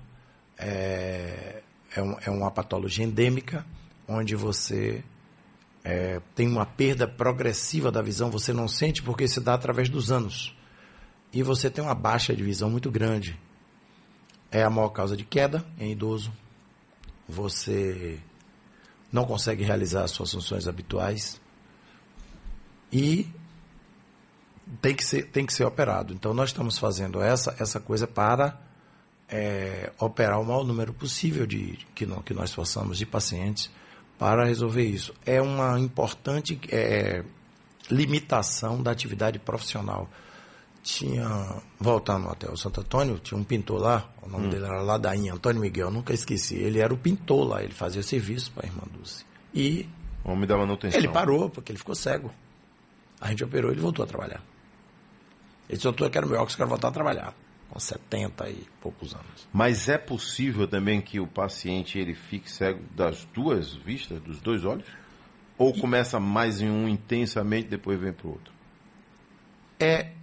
É, 0.58 1.62
é, 1.96 2.02
um- 2.04 2.18
é 2.24 2.30
uma 2.30 2.52
patologia 2.52 3.04
endêmica, 3.04 3.66
onde 4.08 4.36
você 4.36 5.04
é, 5.84 6.22
tem 6.36 6.48
uma 6.48 6.66
perda 6.66 7.08
progressiva 7.08 7.90
da 7.92 8.02
visão, 8.02 8.30
você 8.30 8.52
não 8.54 8.68
sente 8.68 9.02
porque 9.02 9.28
se 9.28 9.40
dá 9.40 9.54
através 9.56 9.90
dos 9.90 10.12
anos. 10.12 10.54
E 11.34 11.42
você 11.42 11.70
tem 11.70 11.84
uma 11.84 11.96
baixa 11.96 12.36
de 12.36 12.44
visão 12.44 12.70
muito 12.70 12.92
grande. 12.92 13.40
É 14.52 14.62
a 14.62 14.70
maior 14.70 14.90
causa 14.90 15.16
de 15.16 15.24
queda 15.24 15.66
em 15.80 15.92
idoso. 15.92 16.32
Você 17.30 18.20
não 19.12 19.26
consegue 19.26 19.64
realizar 19.64 20.04
as 20.04 20.12
suas 20.12 20.32
funções 20.32 20.68
habituais. 20.68 21.40
E 22.92 23.28
tem 24.82 24.96
que 24.96 25.04
ser, 25.04 25.28
tem 25.28 25.46
que 25.46 25.54
ser 25.54 25.64
operado. 25.64 26.14
Então, 26.14 26.34
nós 26.34 26.50
estamos 26.50 26.78
fazendo 26.78 27.22
essa, 27.22 27.56
essa 27.60 27.80
coisa 27.80 28.08
para 28.08 28.60
é, 29.28 29.92
operar 30.00 30.40
o 30.40 30.46
maior 30.46 30.64
número 30.64 30.94
possível 30.94 31.46
de 31.46 31.78
que, 31.94 32.06
não, 32.06 32.22
que 32.22 32.34
nós 32.34 32.54
possamos 32.54 32.98
de 32.98 33.06
pacientes 33.06 33.70
para 34.18 34.46
resolver 34.46 34.84
isso. 34.84 35.14
É 35.26 35.42
uma 35.42 35.80
importante 35.80 36.60
é, 36.70 37.24
limitação 37.90 38.82
da 38.82 38.92
atividade 38.92 39.40
profissional. 39.40 40.10
Tinha, 40.82 41.62
voltando 41.80 42.30
até 42.30 42.50
o 42.50 42.56
Santo 42.56 42.82
Antônio, 42.82 43.20
tinha 43.20 43.38
um 43.38 43.44
pintor 43.44 43.80
lá, 43.82 44.10
o 44.22 44.30
nome 44.30 44.50
dele 44.50 44.66
era 44.66 44.82
Ladainha, 44.82 45.34
Antônio 45.34 45.62
Miguel, 45.62 45.92
nunca 45.92 46.14
esqueci. 46.14 46.56
Ele 46.56 46.80
era 46.80 46.94
o 46.94 46.98
pintor 46.98 47.48
lá, 47.48 47.64
ele 47.64 47.74
fazia 47.74 48.02
serviço 48.02 48.52
para 48.52 48.66
a 48.66 48.70
irmã 48.70 48.84
Dulce. 48.94 49.26
E 49.54 49.88
O 50.24 50.32
homem 50.32 50.48
da 50.48 50.58
manutenção. 50.58 50.98
ele 50.98 51.10
parou, 51.10 51.50
porque 51.50 51.72
ele 51.72 51.78
ficou 51.80 51.94
cego. 51.96 52.32
A 53.20 53.30
gente 53.30 53.44
operou, 53.44 53.72
ele 53.72 53.82
voltou 53.82 54.04
a 54.04 54.08
trabalhar. 54.08 54.42
Ele 55.68 55.76
disse, 55.78 55.84
doutor, 55.84 56.06
eu 56.06 56.10
quero 56.12 56.28
meu 56.28 56.38
óculos, 56.38 56.56
quero 56.56 56.70
voltar 56.70 56.88
a 56.88 56.92
trabalhar. 56.92 57.34
Com 57.70 57.80
70 57.80 58.50
e 58.50 58.66
poucos 58.82 59.14
anos. 59.14 59.48
Mas 59.54 59.88
é 59.90 59.98
possível 59.98 60.68
também 60.68 61.02
que 61.02 61.20
o 61.20 61.28
paciente 61.28 62.00
ele 62.00 62.16
fique 62.16 62.50
cego 62.50 62.82
das 62.96 63.26
duas 63.34 63.74
vistas, 63.76 64.20
dos 64.24 64.40
dois 64.40 64.66
olhos? 64.66 64.88
Ou 65.56 65.72
começa 65.74 66.20
mais 66.20 66.62
em 66.62 66.70
um 66.72 66.88
intensamente, 66.88 67.68
depois 67.68 68.00
vem 68.00 68.12
para 68.14 68.26
o 68.28 68.32
outro? 68.32 68.52
É, 69.80 70.14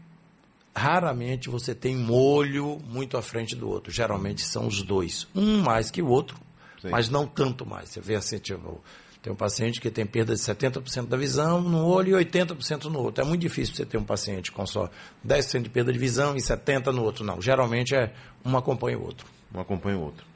raramente 0.77 1.49
você 1.49 1.75
tem 1.75 1.97
um 1.97 2.13
olho 2.13 2.79
muito 2.87 3.17
à 3.17 3.23
frente 3.23 3.57
do 3.57 3.69
outro. 3.69 3.91
Geralmente 3.91 4.43
são 4.43 4.67
os 4.67 4.83
dois. 4.83 5.27
Um 5.35 5.63
mais 5.63 5.91
que 5.91 6.03
o 6.03 6.09
outro, 6.09 6.37
Sim. 6.83 6.91
mas 6.91 7.09
não 7.09 7.27
tanto 7.27 7.65
mais. 7.65 7.89
Você 7.89 8.01
vê 8.01 8.15
assim, 8.15 8.39
tipo, 8.39 8.83
tem 9.23 9.33
um 9.33 9.37
paciente 9.37 9.81
que 9.81 9.91
tem 9.91 10.05
perda 10.05 10.35
de 10.35 10.41
70% 10.41 11.07
da 11.07 11.17
visão 11.17 11.63
no 11.63 11.87
olho 11.87 12.21
e 12.21 12.25
80% 12.25 12.85
no 12.85 13.01
outro. 13.01 13.25
É 13.25 13.27
muito 13.27 13.41
difícil 13.41 13.75
você 13.75 13.87
ter 13.87 13.97
um 13.97 14.05
paciente 14.05 14.53
com 14.53 14.67
só 14.67 14.91
10% 15.27 15.63
de 15.63 15.71
perda 15.71 15.93
de 15.93 15.99
visão 15.99 16.37
e 16.37 16.41
70% 16.41 16.93
no 16.93 17.03
outro. 17.03 17.25
Não, 17.25 17.41
geralmente 17.41 17.95
é 17.95 18.13
um 18.45 18.55
acompanha 18.57 18.99
o 18.99 19.03
outro. 19.03 19.27
Um 19.55 19.61
acompanha 19.61 19.97
o 19.97 20.03
outro. 20.03 20.27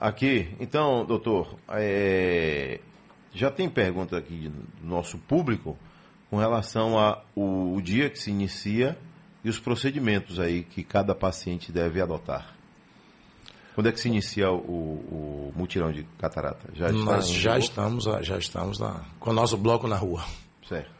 Aqui, 0.00 0.48
então, 0.58 1.04
doutor, 1.04 1.56
é, 1.68 2.80
já 3.32 3.50
tem 3.50 3.68
pergunta 3.68 4.16
aqui 4.16 4.48
do 4.48 4.86
nosso 4.86 5.18
público 5.18 5.76
com 6.30 6.36
relação 6.38 6.98
ao 6.98 7.80
dia 7.80 8.08
que 8.10 8.18
se 8.18 8.30
inicia 8.30 8.98
e 9.44 9.48
os 9.48 9.58
procedimentos 9.60 10.38
aí 10.40 10.62
que 10.64 10.82
cada 10.82 11.14
paciente 11.14 11.70
deve 11.70 12.00
adotar. 12.00 12.54
Quando 13.74 13.88
é 13.88 13.92
que 13.92 14.00
se 14.00 14.08
inicia 14.08 14.50
o, 14.50 14.56
o 15.50 15.52
mutirão 15.56 15.92
de 15.92 16.04
catarata? 16.18 16.70
Já 16.74 16.90
Nós 16.92 17.28
já 17.28 17.58
estamos, 17.58 18.04
já 18.22 18.38
estamos 18.38 18.78
na, 18.78 19.00
com 19.20 19.30
o 19.30 19.32
nosso 19.32 19.56
bloco 19.56 19.86
na 19.88 19.96
rua. 19.96 20.24
Certo. 20.68 20.90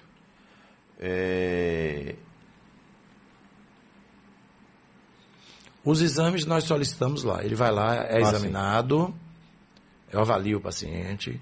É, 0.99 2.17
Os 5.85 6.01
exames 6.01 6.47
nós 6.47 6.65
solicitamos 6.65 7.23
lá. 7.23 7.45
Ele 7.45 7.55
vai 7.55 7.71
lá, 7.71 7.95
é 7.95 8.21
Ah, 8.23 8.25
sim. 8.25 8.35
examinado, 8.37 9.15
eu 10.11 10.21
avalio 10.21 10.59
o 10.59 10.61
paciente, 10.61 11.39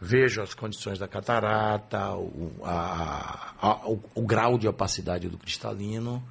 vejo 0.00 0.40
as 0.40 0.54
condições 0.54 0.98
da 0.98 1.06
catarata, 1.06 2.12
o, 2.14 2.52
a- 2.64 3.52
a- 3.60 3.88
o- 3.88 4.02
o 4.14 4.22
grau 4.22 4.56
de 4.58 4.66
opacidade 4.66 5.28
do 5.28 5.36
cristalino, 5.36 6.22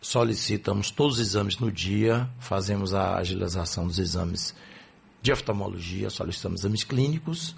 solicitamos 0.00 0.90
todos 0.90 1.18
os 1.18 1.28
exames 1.28 1.58
no 1.58 1.70
dia, 1.70 2.28
fazemos 2.38 2.94
a 2.94 3.16
agilização 3.16 3.86
dos 3.86 3.98
exames 3.98 4.54
de 5.20 5.32
oftalmologia, 5.32 6.08
solicitamos 6.08 6.60
exames 6.60 6.84
clínicos, 6.84 7.54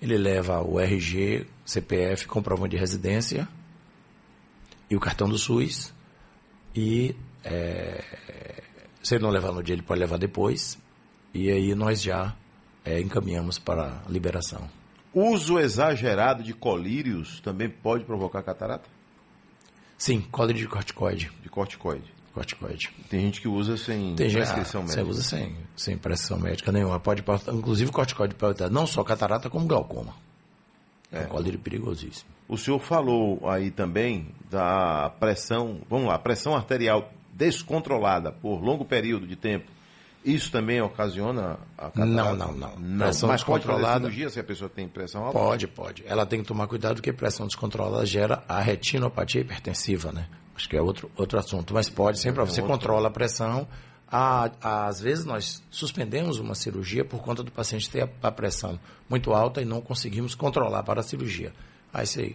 ele 0.00 0.16
leva 0.16 0.60
o 0.60 0.78
RG, 0.78 1.46
CPF, 1.64 2.26
comprovante 2.26 2.72
de 2.72 2.76
residência 2.76 3.48
e 4.88 4.96
o 4.96 5.00
cartão 5.00 5.28
do 5.28 5.36
SUS. 5.36 5.92
E 6.74 7.14
é, 7.44 8.04
se 9.02 9.14
ele 9.14 9.24
não 9.24 9.30
levar 9.30 9.52
no 9.52 9.62
dia, 9.62 9.74
ele 9.74 9.82
pode 9.82 10.00
levar 10.00 10.18
depois. 10.18 10.78
E 11.34 11.50
aí 11.50 11.74
nós 11.74 12.00
já 12.00 12.34
é, 12.84 13.00
encaminhamos 13.00 13.58
para 13.58 14.02
a 14.06 14.10
liberação. 14.10 14.68
Uso 15.12 15.58
exagerado 15.58 16.42
de 16.42 16.52
colírios 16.52 17.40
também 17.40 17.68
pode 17.68 18.04
provocar 18.04 18.42
catarata? 18.42 18.88
Sim, 19.98 20.20
cólice 20.30 20.60
de 20.60 20.68
corticoide. 20.68 21.30
De 21.42 21.48
corticoide. 21.48 22.14
corticoide. 22.32 22.90
Tem 23.10 23.20
gente 23.20 23.40
que 23.40 23.48
usa 23.48 23.76
sem 23.76 24.14
Tem 24.14 24.30
prescrição 24.30 24.82
ah, 24.82 24.84
médica. 24.84 25.04
Você 25.04 25.10
usa 25.10 25.22
sem, 25.22 25.56
sem 25.76 25.98
prescrição 25.98 26.38
médica 26.38 26.70
nenhuma. 26.70 27.00
Pode, 27.00 27.24
inclusive, 27.52 27.90
corticoide 27.90 28.36
pode 28.36 28.56
ter 28.56 28.70
não 28.70 28.86
só 28.86 29.02
catarata, 29.02 29.50
como 29.50 29.66
glaucoma. 29.66 30.14
É, 31.10 31.22
um 31.22 31.26
colírio 31.26 31.58
perigosíssimo. 31.58 32.30
O 32.46 32.56
senhor 32.56 32.78
falou 32.78 33.48
aí 33.48 33.70
também 33.70 34.28
da 34.48 35.10
pressão, 35.18 35.80
vamos 35.88 36.06
lá, 36.06 36.18
pressão 36.18 36.54
arterial 36.54 37.10
descontrolada 37.32 38.30
por 38.30 38.62
longo 38.62 38.84
período 38.84 39.26
de 39.26 39.34
tempo. 39.34 39.70
Isso 40.24 40.50
também 40.50 40.80
ocasiona 40.82 41.58
a 41.76 41.90
catarata? 41.90 42.06
Não, 42.06 42.34
não, 42.52 42.76
não. 42.76 42.98
Pressão 42.98 43.28
Mas 43.28 43.42
pode 43.44 43.64
fazer 43.64 43.76
descontrolada- 43.78 44.00
cirurgia 44.00 44.30
se 44.30 44.40
a 44.40 44.44
pessoa 44.44 44.68
tem 44.68 44.88
pressão 44.88 45.24
alta? 45.24 45.38
Pode, 45.38 45.66
pode. 45.68 46.04
Ela 46.06 46.26
tem 46.26 46.40
que 46.42 46.46
tomar 46.48 46.66
cuidado 46.66 46.96
porque 46.96 47.12
pressão 47.12 47.46
descontrolada 47.46 48.04
gera 48.04 48.42
a 48.48 48.60
retinopatia 48.60 49.40
hipertensiva, 49.40 50.12
né? 50.12 50.28
Acho 50.56 50.68
que 50.68 50.76
é 50.76 50.82
outro, 50.82 51.10
outro 51.16 51.38
assunto. 51.38 51.72
Mas 51.72 51.88
pode, 51.88 52.18
sempre 52.18 52.40
você 52.44 52.60
controla 52.60 53.08
a 53.08 53.10
pressão. 53.10 53.66
A- 54.10 54.50
às 54.88 55.00
vezes 55.00 55.24
nós 55.24 55.62
suspendemos 55.70 56.38
uma 56.40 56.54
cirurgia 56.54 57.04
por 57.04 57.22
conta 57.22 57.42
do 57.44 57.52
paciente 57.52 57.88
ter 57.88 58.02
a, 58.02 58.08
a 58.28 58.32
pressão 58.32 58.78
muito 59.08 59.32
alta 59.32 59.62
e 59.62 59.64
não 59.64 59.80
conseguimos 59.80 60.34
controlar 60.34 60.82
para 60.82 61.00
a 61.00 61.04
cirurgia. 61.04 61.52
Aí 61.94 62.06
você 62.06 62.34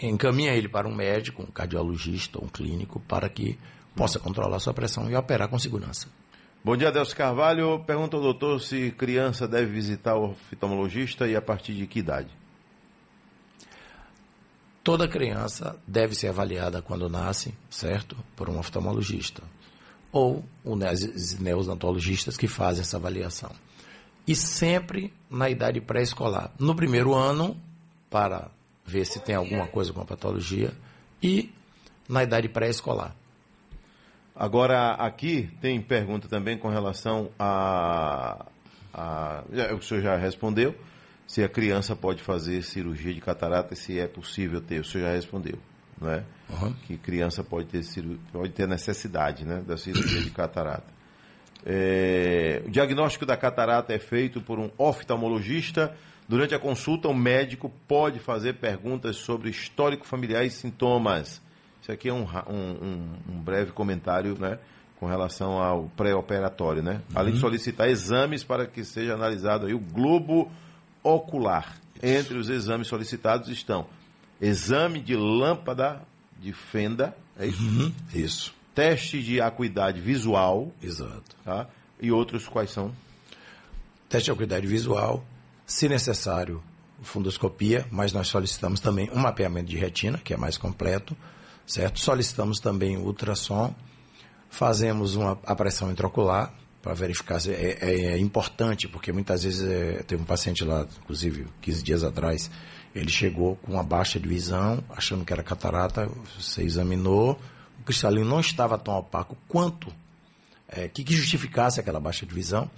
encaminha 0.00 0.52
ele 0.54 0.68
para 0.68 0.88
um 0.88 0.94
médico, 0.94 1.42
um 1.42 1.46
cardiologista, 1.46 2.42
um 2.42 2.48
clínico, 2.48 3.00
para 3.00 3.28
que 3.28 3.58
possa 3.94 4.18
controlar 4.18 4.56
a 4.56 4.60
sua 4.60 4.74
pressão 4.74 5.10
e 5.10 5.14
operar 5.14 5.48
com 5.48 5.58
segurança. 5.58 6.06
Bom 6.66 6.76
dia, 6.76 6.88
Adelso 6.88 7.14
Carvalho. 7.14 7.78
Pergunta 7.86 8.16
ao 8.16 8.22
doutor 8.24 8.60
se 8.60 8.90
criança 8.90 9.46
deve 9.46 9.66
visitar 9.66 10.16
o 10.16 10.30
oftalmologista 10.30 11.24
e 11.28 11.36
a 11.36 11.40
partir 11.40 11.74
de 11.74 11.86
que 11.86 12.00
idade? 12.00 12.26
Toda 14.82 15.06
criança 15.06 15.78
deve 15.86 16.16
ser 16.16 16.26
avaliada 16.26 16.82
quando 16.82 17.08
nasce, 17.08 17.54
certo? 17.70 18.16
Por 18.34 18.50
um 18.50 18.58
oftalmologista. 18.58 19.44
Ou 20.10 20.44
os 20.64 21.38
neonatologistas 21.38 22.36
que 22.36 22.48
fazem 22.48 22.82
essa 22.82 22.96
avaliação. 22.96 23.52
E 24.26 24.34
sempre 24.34 25.14
na 25.30 25.48
idade 25.48 25.80
pré-escolar. 25.80 26.50
No 26.58 26.74
primeiro 26.74 27.14
ano, 27.14 27.56
para 28.10 28.50
ver 28.84 29.06
se 29.06 29.20
tem 29.20 29.36
alguma 29.36 29.68
coisa 29.68 29.92
com 29.92 30.00
a 30.00 30.04
patologia, 30.04 30.72
e 31.22 31.48
na 32.08 32.24
idade 32.24 32.48
pré-escolar. 32.48 33.14
Agora, 34.38 34.92
aqui 34.92 35.48
tem 35.62 35.80
pergunta 35.80 36.28
também 36.28 36.58
com 36.58 36.68
relação 36.68 37.30
a. 37.38 38.44
a 38.92 39.42
o 39.74 39.80
senhor 39.82 40.02
já 40.02 40.16
respondeu. 40.16 40.74
Se 41.26 41.42
a 41.42 41.48
criança 41.48 41.96
pode 41.96 42.22
fazer 42.22 42.62
cirurgia 42.62 43.12
de 43.14 43.20
catarata 43.20 43.72
e 43.72 43.76
se 43.76 43.98
é 43.98 44.06
possível 44.06 44.60
ter. 44.60 44.80
O 44.80 44.84
senhor 44.84 45.06
já 45.06 45.12
respondeu. 45.12 45.58
Não 45.98 46.10
é? 46.10 46.22
Uhum. 46.50 46.74
Que 46.86 46.98
criança 46.98 47.42
pode 47.42 47.66
ter, 47.68 47.82
pode 48.30 48.52
ter 48.52 48.68
necessidade 48.68 49.46
né, 49.46 49.62
da 49.66 49.78
cirurgia 49.78 50.20
de 50.20 50.30
catarata. 50.30 50.94
É, 51.64 52.62
o 52.66 52.70
diagnóstico 52.70 53.24
da 53.24 53.36
catarata 53.36 53.94
é 53.94 53.98
feito 53.98 54.42
por 54.42 54.58
um 54.58 54.70
oftalmologista. 54.76 55.96
Durante 56.28 56.54
a 56.54 56.58
consulta, 56.58 57.08
o 57.08 57.14
médico 57.14 57.72
pode 57.88 58.18
fazer 58.18 58.54
perguntas 58.54 59.16
sobre 59.16 59.48
histórico 59.48 60.06
familiar 60.06 60.44
e 60.44 60.50
sintomas. 60.50 61.40
Isso 61.86 61.92
aqui 61.92 62.08
é 62.08 62.12
um, 62.12 62.24
um- 62.48 63.08
um- 63.28 63.40
breve 63.40 63.70
comentário 63.70 64.36
né, 64.36 64.58
com 64.98 65.06
relação 65.06 65.62
ao 65.62 65.84
pré-operatório. 65.96 66.82
Né? 66.82 67.00
Além 67.14 67.34
de 67.34 67.38
solicitar 67.38 67.88
exames 67.88 68.42
para 68.42 68.66
que 68.66 68.82
seja 68.84 69.14
analisado 69.14 69.66
aí 69.66 69.72
o 69.72 69.78
globo 69.78 70.50
ocular. 71.00 71.76
Entre 72.02 72.36
os 72.36 72.48
exames 72.48 72.88
solicitados 72.88 73.48
estão 73.50 73.86
exame 74.40 74.98
de 75.00 75.14
lâmpada 75.14 76.00
de 76.40 76.52
fenda, 76.52 77.16
é 77.38 77.46
isso? 77.46 77.92
Isso. 78.12 78.54
teste 78.74 79.22
de 79.22 79.40
acuidade 79.40 80.00
visual, 80.00 80.72
Exato. 80.82 81.36
tá? 81.44 81.68
E 82.02 82.10
outros 82.10 82.48
quais 82.48 82.70
são? 82.72 82.90
Teste 84.08 84.24
de 84.24 84.32
acuidade 84.32 84.66
visual, 84.66 85.24
se 85.64 85.88
necessário, 85.88 86.60
fundoscopia, 87.00 87.86
mas 87.92 88.12
nós 88.12 88.26
solicitamos 88.26 88.80
também 88.80 89.08
um 89.12 89.20
mapeamento 89.20 89.68
de 89.70 89.76
retina, 89.76 90.18
que 90.18 90.34
é 90.34 90.36
mais 90.36 90.58
completo, 90.58 91.16
certo? 91.66 92.00
Solicitamos 92.00 92.60
também 92.60 92.96
o 92.96 93.04
ultrassom, 93.04 93.74
fazemos 94.48 95.14
uma 95.16 95.38
a 95.44 95.54
pressão 95.54 95.90
intraocular 95.90 96.52
para 96.80 96.94
verificar 96.94 97.40
se 97.40 97.50
é, 97.50 97.78
é- 97.80 98.00
é 98.12 98.18
importante, 98.18 98.86
porque 98.86 99.12
muitas 99.12 99.42
vezes 99.42 99.68
é, 99.68 100.02
tem 100.04 100.16
um 100.16 100.24
paciente 100.24 100.64
lá, 100.64 100.86
inclusive 101.02 101.46
15 101.60 101.82
dias 101.82 102.04
atrás, 102.04 102.50
ele 102.94 103.10
chegou 103.10 103.56
com 103.56 103.72
uma 103.72 103.82
baixa 103.82 104.18
de 104.20 104.28
visão, 104.28 104.82
achando 104.88 105.24
que 105.24 105.32
era 105.32 105.42
catarata, 105.42 106.08
você 106.38 106.62
examinou, 106.62 107.38
o 107.80 107.84
cristalino 107.84 108.24
não 108.28 108.40
estava 108.40 108.78
tão 108.78 108.94
opaco 108.94 109.36
quanto 109.48 109.92
é, 110.68 110.88
que, 110.88 111.04
que 111.04 111.14
justificasse 111.14 111.80
aquela 111.80 112.00
baixa 112.00 112.24
de 112.24 112.32
visão. 112.34 112.70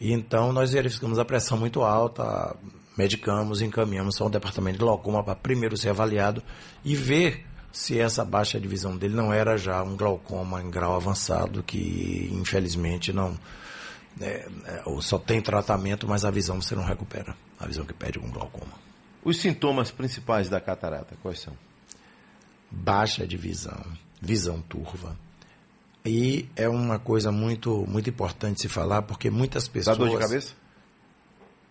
E 0.00 0.12
então 0.12 0.52
nós 0.52 0.72
verificamos 0.72 1.18
a 1.18 1.24
pressão 1.24 1.56
muito 1.56 1.82
alta, 1.82 2.56
medicamos, 2.98 3.62
encaminhamos 3.62 4.20
ao 4.20 4.28
departamento 4.28 4.78
de 4.78 4.84
glaucoma 4.84 5.22
para 5.22 5.36
primeiro 5.36 5.76
ser 5.76 5.90
avaliado 5.90 6.42
e 6.84 6.94
ver 6.96 7.46
se 7.72 7.98
essa 7.98 8.24
baixa 8.24 8.60
de 8.60 8.68
visão 8.68 8.96
dele 8.96 9.14
não 9.14 9.32
era 9.32 9.56
já 9.56 9.82
um 9.82 9.96
glaucoma 9.96 10.62
em 10.62 10.70
grau 10.70 10.94
avançado 10.94 11.62
que 11.62 12.28
infelizmente 12.32 13.12
não 13.12 13.38
é, 14.20 14.48
é, 14.66 14.82
só 15.00 15.18
tem 15.18 15.40
tratamento, 15.40 16.06
mas 16.06 16.24
a 16.24 16.30
visão 16.30 16.60
você 16.60 16.74
não 16.74 16.84
recupera, 16.84 17.34
a 17.58 17.66
visão 17.66 17.84
que 17.84 17.94
pede 17.94 18.18
com 18.18 18.30
glaucoma. 18.30 18.72
Os 19.24 19.40
sintomas 19.40 19.90
principais 19.90 20.48
da 20.48 20.60
catarata, 20.60 21.16
quais 21.22 21.40
são? 21.40 21.56
baixa 22.72 23.26
de 23.26 23.36
visão, 23.36 23.84
visão 24.20 24.60
turva. 24.62 25.16
E 26.04 26.48
é 26.56 26.68
uma 26.68 26.98
coisa 26.98 27.30
muito 27.30 27.84
muito 27.86 28.08
importante 28.10 28.62
se 28.62 28.68
falar, 28.68 29.02
porque 29.02 29.30
muitas 29.30 29.66
Dá 29.66 29.72
pessoas... 29.72 29.98
dor 29.98 30.10
de 30.10 30.18
cabeça? 30.18 30.54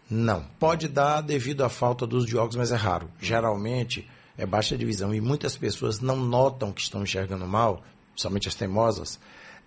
Não. 0.10 0.46
Pode 0.60 0.88
dar 0.88 1.22
devido 1.22 1.64
à 1.64 1.70
falta 1.70 2.06
dos 2.06 2.26
de 2.26 2.38
óculos, 2.38 2.58
mas 2.58 2.72
é 2.72 2.76
raro. 2.76 3.10
Geralmente 3.20 4.08
é 4.38 4.46
baixa 4.46 4.78
de 4.78 4.86
visão. 4.86 5.14
E 5.14 5.22
muitas 5.22 5.58
pessoas 5.58 6.00
não 6.00 6.16
notam 6.16 6.72
que 6.72 6.82
estão 6.82 7.04
enxergando 7.04 7.46
mal, 7.48 7.84
somente 8.16 8.48
as 8.48 8.56
teimosas, 8.56 9.20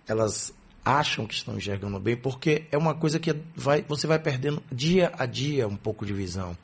elas 0.07 0.53
acham 0.83 1.25
que 1.25 1.33
estão 1.33 1.57
enxergando 1.57 1.99
bem, 1.99 2.15
porque 2.15 2.65
é 2.71 2.77
uma 2.77 2.93
coisa 2.93 3.19
que 3.19 3.35
vai, 3.55 3.81
você 3.81 4.05
vai 4.05 4.19
perdendo 4.19 4.61
dia 4.71 5.11
a 5.17 5.25
dia 5.25 5.67
um 5.67 5.75
pouco 5.75 6.05
de 6.05 6.13
visão. 6.13 6.55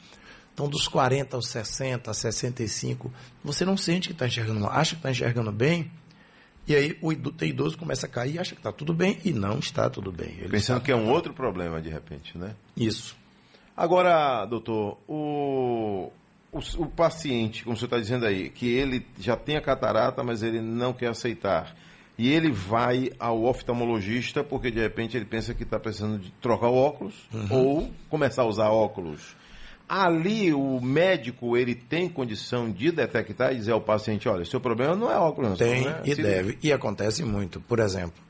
Então, 0.53 0.69
dos 0.69 0.87
40 0.87 1.35
aos 1.35 1.47
60, 1.47 2.13
65, 2.13 3.11
você 3.43 3.65
não 3.65 3.75
sente 3.75 4.09
que 4.09 4.13
está 4.13 4.27
enxergando 4.27 4.59
mal, 4.59 4.71
acha 4.71 4.91
que 4.91 4.99
está 4.99 5.09
enxergando 5.09 5.51
bem, 5.51 5.89
e 6.67 6.75
aí 6.75 6.97
o 7.01 7.11
idoso 7.11 7.77
começa 7.77 8.05
a 8.05 8.09
cair, 8.09 8.39
acha 8.39 8.53
que 8.53 8.59
está 8.59 8.71
tudo 8.71 8.93
bem, 8.93 9.17
e 9.25 9.33
não 9.33 9.57
está 9.57 9.89
tudo 9.89 10.11
bem. 10.11 10.35
Ele 10.37 10.49
Pensando 10.49 10.81
que 10.81 10.91
é 10.91 10.95
um 10.95 11.09
outro 11.09 11.33
problema 11.33 11.81
de 11.81 11.89
repente, 11.89 12.37
né? 12.37 12.55
Isso. 12.77 13.15
Agora, 13.75 14.45
doutor, 14.45 14.99
o, 15.07 16.11
o, 16.51 16.59
o 16.83 16.85
paciente, 16.87 17.63
como 17.63 17.75
senhor 17.77 17.87
está 17.87 17.99
dizendo 17.99 18.25
aí, 18.25 18.49
que 18.49 18.67
ele 18.67 19.05
já 19.19 19.35
tem 19.35 19.55
a 19.55 19.61
catarata, 19.61 20.23
mas 20.23 20.43
ele 20.43 20.61
não 20.61 20.93
quer 20.93 21.07
aceitar. 21.07 21.75
E 22.17 22.29
ele 22.29 22.51
vai 22.51 23.09
ao 23.17 23.45
oftalmologista 23.45 24.43
porque 24.43 24.69
de 24.69 24.79
repente 24.79 25.17
ele 25.17 25.25
pensa 25.25 25.53
que 25.53 25.63
está 25.63 25.79
precisando 25.79 26.19
de 26.19 26.31
trocar 26.41 26.67
o 26.67 26.75
óculos 26.75 27.15
ou 27.49 27.89
começar 28.09 28.43
a 28.43 28.45
usar 28.45 28.69
óculos. 28.69 29.35
Ali 29.87 30.53
o 30.53 30.79
médico 30.79 31.57
ele 31.57 31.73
tem 31.73 32.07
condição 32.07 32.71
de 32.71 32.91
detectar 32.91 33.53
e 33.53 33.55
dizer 33.55 33.71
ao 33.71 33.81
paciente, 33.81 34.29
olha, 34.29 34.45
seu 34.45 34.59
problema 34.59 34.95
não 34.95 35.11
é 35.11 35.17
óculos, 35.17 35.51
não, 35.51 35.57
Tem 35.57 35.83
seu 35.83 35.83
problema 35.83 36.07
é 36.07 36.11
e 36.11 36.15
cirurgia." 36.15 36.43
deve. 36.43 36.57
E 36.61 36.71
acontece 36.71 37.23
muito. 37.23 37.59
Por 37.59 37.79
exemplo, 37.79 38.21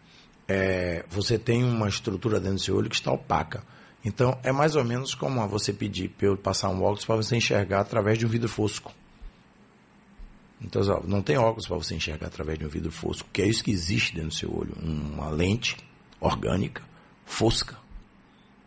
é, 0.48 1.04
você 1.10 1.38
tem 1.38 1.64
uma 1.64 1.90
estrutura 1.90 2.40
dentro 2.40 2.56
do 2.56 2.62
seu 2.62 2.78
olho 2.78 2.90
que 2.90 2.96
está 2.96 3.12
opaca. 3.12 3.64
Então, 4.04 4.38
é 4.44 4.52
mais 4.52 4.76
ou 4.76 4.84
menos 4.84 5.14
como 5.14 5.48
você 5.48 5.72
pedir 5.72 6.10
para 6.10 6.28
eu 6.28 6.38
passar 6.38 6.70
um 6.70 6.82
óculos 6.82 7.06
para 7.06 7.16
você 7.16 7.36
enxergar 7.36 7.82
através 7.82 8.18
de 8.18 8.26
um 8.26 8.30
vidro 8.30 8.50
fosco. 8.50 8.92
Então, 10.60 10.82
não 11.08 11.22
tem 11.22 11.38
óculos 11.38 11.68
para 11.68 11.78
você 11.78 11.96
enxergar 11.96 12.28
através 12.28 12.58
de 12.58 12.66
um 12.66 12.70
vidro 12.70 12.92
fosco, 12.92 13.28
que 13.32 13.42
é 13.42 13.48
isso 13.48 13.64
que 13.64 13.72
existe 13.72 14.14
dentro 14.14 14.30
do 14.30 14.36
seu 14.36 14.56
olho, 14.56 14.76
uma 14.82 15.30
lente 15.30 15.78
orgânica, 16.20 16.84
fosca. 17.26 17.78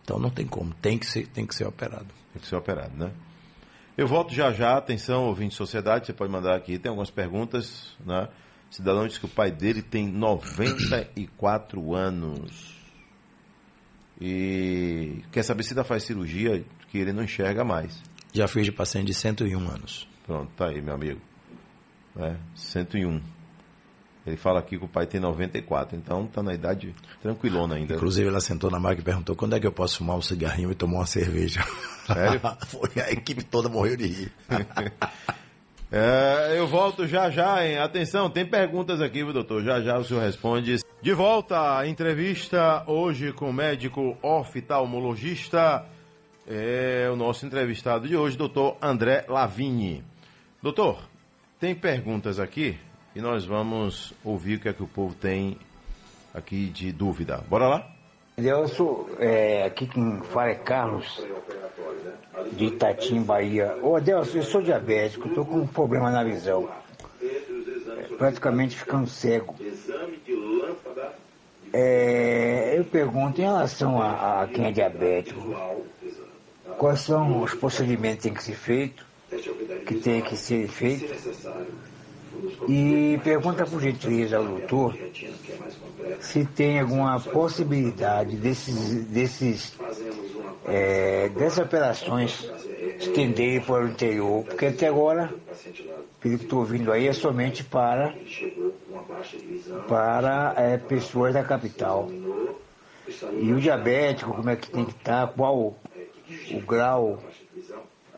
Então 0.03 0.19
não 0.19 0.29
tem 0.31 0.47
como, 0.47 0.75
tem 0.75 0.99
que 0.99 1.07
ser, 1.07 1.27
tem 1.29 1.47
que 1.47 1.55
ser 1.55 1.67
operado. 1.67 2.09
Tem 2.33 2.43
que 2.43 2.47
ser 2.47 2.57
operado, 2.57 2.95
né? 2.97 3.11
Eu 3.97 4.07
volto 4.07 4.35
já 4.35 4.53
já, 4.53 4.77
atenção, 4.77 5.27
ouvinte 5.27 5.51
de 5.51 5.57
sociedade, 5.57 6.07
você 6.07 6.13
pode 6.13 6.31
mandar 6.31 6.57
aqui, 6.57 6.79
tem 6.79 6.91
algumas 6.91 7.11
perguntas, 7.11 7.97
né? 8.05 8.29
Cidadão 8.71 9.07
diz 9.07 9.19
que 9.19 9.25
o 9.25 9.29
pai 9.29 9.53
dele 9.53 9.83
tem 9.83 10.09
94 10.09 11.95
anos. 11.95 12.75
E 14.21 15.23
quer 15.33 15.43
saber 15.43 15.63
se 15.63 15.73
ainda 15.73 15.85
faz 15.85 16.05
cirurgia, 16.05 16.65
que 16.91 16.99
ele 16.99 17.13
não 17.13 17.25
enxerga 17.25 17.65
mais. 17.65 18.01
Já 18.33 18.49
fiz 18.49 18.65
de 18.65 18.73
paciente 18.73 19.07
de 19.07 19.15
101 19.15 19.59
anos. 19.69 20.09
Pronto, 20.27 20.51
tá 20.57 20.69
aí, 20.69 20.81
meu 20.81 20.95
amigo. 20.95 21.21
É, 22.17 22.37
101. 22.55 23.21
Ele 24.27 24.37
fala 24.37 24.59
aqui 24.59 24.79
que 24.79 24.85
o 24.85 24.89
pai 24.89 25.07
tem 25.07 25.21
94, 25.21 25.97
então 25.97 26.27
tá 26.27 26.43
na 26.43 26.55
idade 26.55 26.95
tranquilona 27.21 27.75
ainda. 27.75 27.95
Inclusive, 27.95 28.27
ela 28.29 28.41
sentou 28.41 28.71
na 28.71 28.81
máquina 28.81 29.03
e 29.03 29.05
perguntou 29.05 29.37
quando 29.37 29.55
é 29.55 29.61
que 29.61 29.67
eu 29.67 29.73
posso 29.73 29.99
fumar 29.99 30.17
um 30.17 30.23
cigarrinho 30.23 30.71
e 30.71 30.75
tomar 30.75 31.01
uma 31.01 31.07
cerveja. 31.07 31.63
Sério? 32.07 32.41
Foi, 32.67 33.03
a 33.03 33.11
equipe 33.13 33.45
toda 33.45 33.69
morreu 33.69 33.97
de 33.97 34.07
rir. 34.07 34.33
É, 35.97 36.59
eu 36.59 36.67
volto 36.67 37.07
já 37.07 37.31
já, 37.31 37.65
hein? 37.65 37.79
Atenção, 37.79 38.29
tem 38.29 38.45
perguntas 38.45 39.01
aqui, 39.01 39.23
doutor? 39.23 39.63
Já 39.63 39.81
já 39.81 39.97
o 39.97 40.03
senhor 40.03 40.23
responde. 40.23 40.81
De 41.01 41.13
volta 41.13 41.79
à 41.79 41.87
entrevista 41.87 42.83
hoje 42.89 43.33
com 43.33 43.51
o 43.51 43.53
médico 43.53 44.19
oftalmologista. 44.21 45.87
É 46.49 47.09
o 47.13 47.15
nosso 47.15 47.47
entrevistado 47.47 48.09
de 48.09 48.17
hoje, 48.17 48.37
doutor 48.37 48.77
André 48.83 49.25
Lavini. 49.29 50.03
Doutor, 50.61 50.99
tem 51.61 51.77
perguntas 51.77 52.41
aqui 52.41 52.77
e 53.15 53.21
nós 53.21 53.45
vamos 53.45 54.13
ouvir 54.25 54.57
o 54.57 54.61
que 54.61 54.69
é 54.69 54.73
que 54.73 54.83
o 54.83 54.89
povo 54.89 55.15
tem 55.15 55.57
aqui 56.35 56.71
de 56.71 56.91
dúvida. 56.91 57.45
Bora 57.49 57.69
lá? 57.69 57.89
Adelso, 58.37 59.07
é, 59.21 59.63
aqui 59.63 59.87
quem 59.87 60.21
fala 60.25 60.51
é 60.51 60.55
Carlos, 60.57 61.25
de 62.57 62.67
Itatim, 62.67 63.23
Bahia. 63.23 63.77
Ô 63.83 63.97
Adelso, 63.97 64.37
eu 64.37 64.43
sou 64.43 64.63
diabético, 64.63 65.29
estou 65.29 65.45
com 65.45 65.61
um 65.61 65.67
problema 65.67 66.11
na 66.11 66.23
visão. 66.23 66.69
É, 67.23 67.43
praticamente 68.17 68.77
ficando 68.77 69.09
cego. 69.09 69.55
É, 71.73 72.75
eu 72.77 72.85
pergunto 72.85 73.41
em 73.41 73.45
relação 73.45 74.01
a, 74.01 74.43
a, 74.43 74.47
quem 74.47 74.67
é 74.67 74.71
diabético, 74.71 75.55
quais 76.79 77.01
são 77.01 77.43
os 77.43 77.55
procedimentos 77.55 78.23
que 78.23 78.29
tem 78.29 78.35
que 78.35 78.43
ser 78.45 78.55
feito, 78.55 79.07
que 79.87 79.95
tem 79.97 80.23
que 80.23 80.37
ser 80.37 80.69
feito 80.69 81.13
e 82.69 83.19
pergunta 83.23 83.65
por 83.65 83.81
gentileza 83.81 84.37
ao 84.37 84.45
doutor 84.45 84.97
se 86.21 86.45
tem 86.45 86.81
alguma 86.81 87.19
possibilidade 87.21 88.37
desses, 88.37 89.05
desses 89.07 89.73
é, 90.67 91.29
dessas 91.29 91.59
operações 91.67 92.51
estenderem 92.99 93.61
para 93.61 93.85
o 93.85 93.89
interior, 93.89 94.45
porque 94.45 94.67
até 94.67 94.89
agora, 94.89 95.33
pelo 96.21 96.39
que 96.39 96.45
estou 96.45 96.61
ouvindo 96.61 96.93
aí, 96.93 97.07
é 97.07 97.13
somente 97.13 97.65
para, 97.65 98.15
para 99.89 100.55
é, 100.57 100.77
pessoas 100.79 101.35
da 101.35 101.45
capital. 101.45 102.09
E 103.39 103.53
o 103.53 103.61
diabético, 103.61 104.33
como 104.33 104.51
é 104.51 104.57
que 104.57 104.71
tem 104.71 104.85
que 104.85 104.93
estar, 104.93 105.27
qual 105.29 105.57
o, 105.59 105.77
grau 106.67 107.19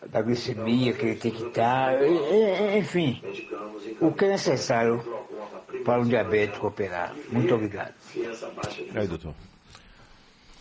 da 0.06 0.22
glicemia 0.22 0.92
que 0.92 1.06
ele 1.06 1.16
tem 1.16 1.32
que 1.32 1.42
estar, 1.42 1.94
enfim, 2.76 3.20
o 4.00 4.12
que 4.12 4.24
é 4.24 4.28
necessário 4.28 5.02
para 5.84 6.00
um 6.00 6.04
diabético 6.04 6.68
operar. 6.68 7.14
Muito 7.30 7.52
obrigado. 7.54 7.92
Aí, 8.94 9.08
doutor. 9.08 9.34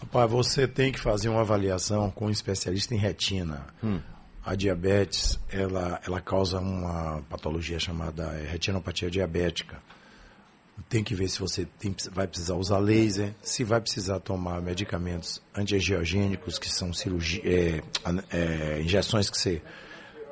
Rapaz, 0.05 0.29
você 0.29 0.67
tem 0.67 0.91
que 0.91 0.99
fazer 0.99 1.29
uma 1.29 1.41
avaliação 1.41 2.11
com 2.11 2.27
um 2.27 2.29
especialista 2.29 2.93
em 2.93 2.97
retina. 2.97 3.65
Hum. 3.83 3.99
A 4.45 4.53
diabetes, 4.53 5.39
ela, 5.49 5.99
ela 6.05 6.21
causa 6.21 6.59
uma 6.59 7.23
patologia 7.27 7.79
chamada 7.79 8.29
retinopatia 8.49 9.09
diabética. 9.09 9.81
Tem 10.87 11.03
que 11.03 11.15
ver 11.15 11.27
se 11.27 11.39
você 11.39 11.65
tem, 11.79 11.95
vai 12.11 12.27
precisar 12.27 12.53
usar 12.53 12.77
laser, 12.77 13.33
se 13.41 13.63
vai 13.63 13.81
precisar 13.81 14.19
tomar 14.19 14.61
medicamentos 14.61 15.41
antiangiogênicos, 15.55 16.59
que 16.59 16.69
são 16.69 16.93
cirurgia, 16.93 17.41
é, 17.43 17.81
é, 18.29 18.81
injeções 18.81 19.27
que 19.29 19.37
você, 19.37 19.61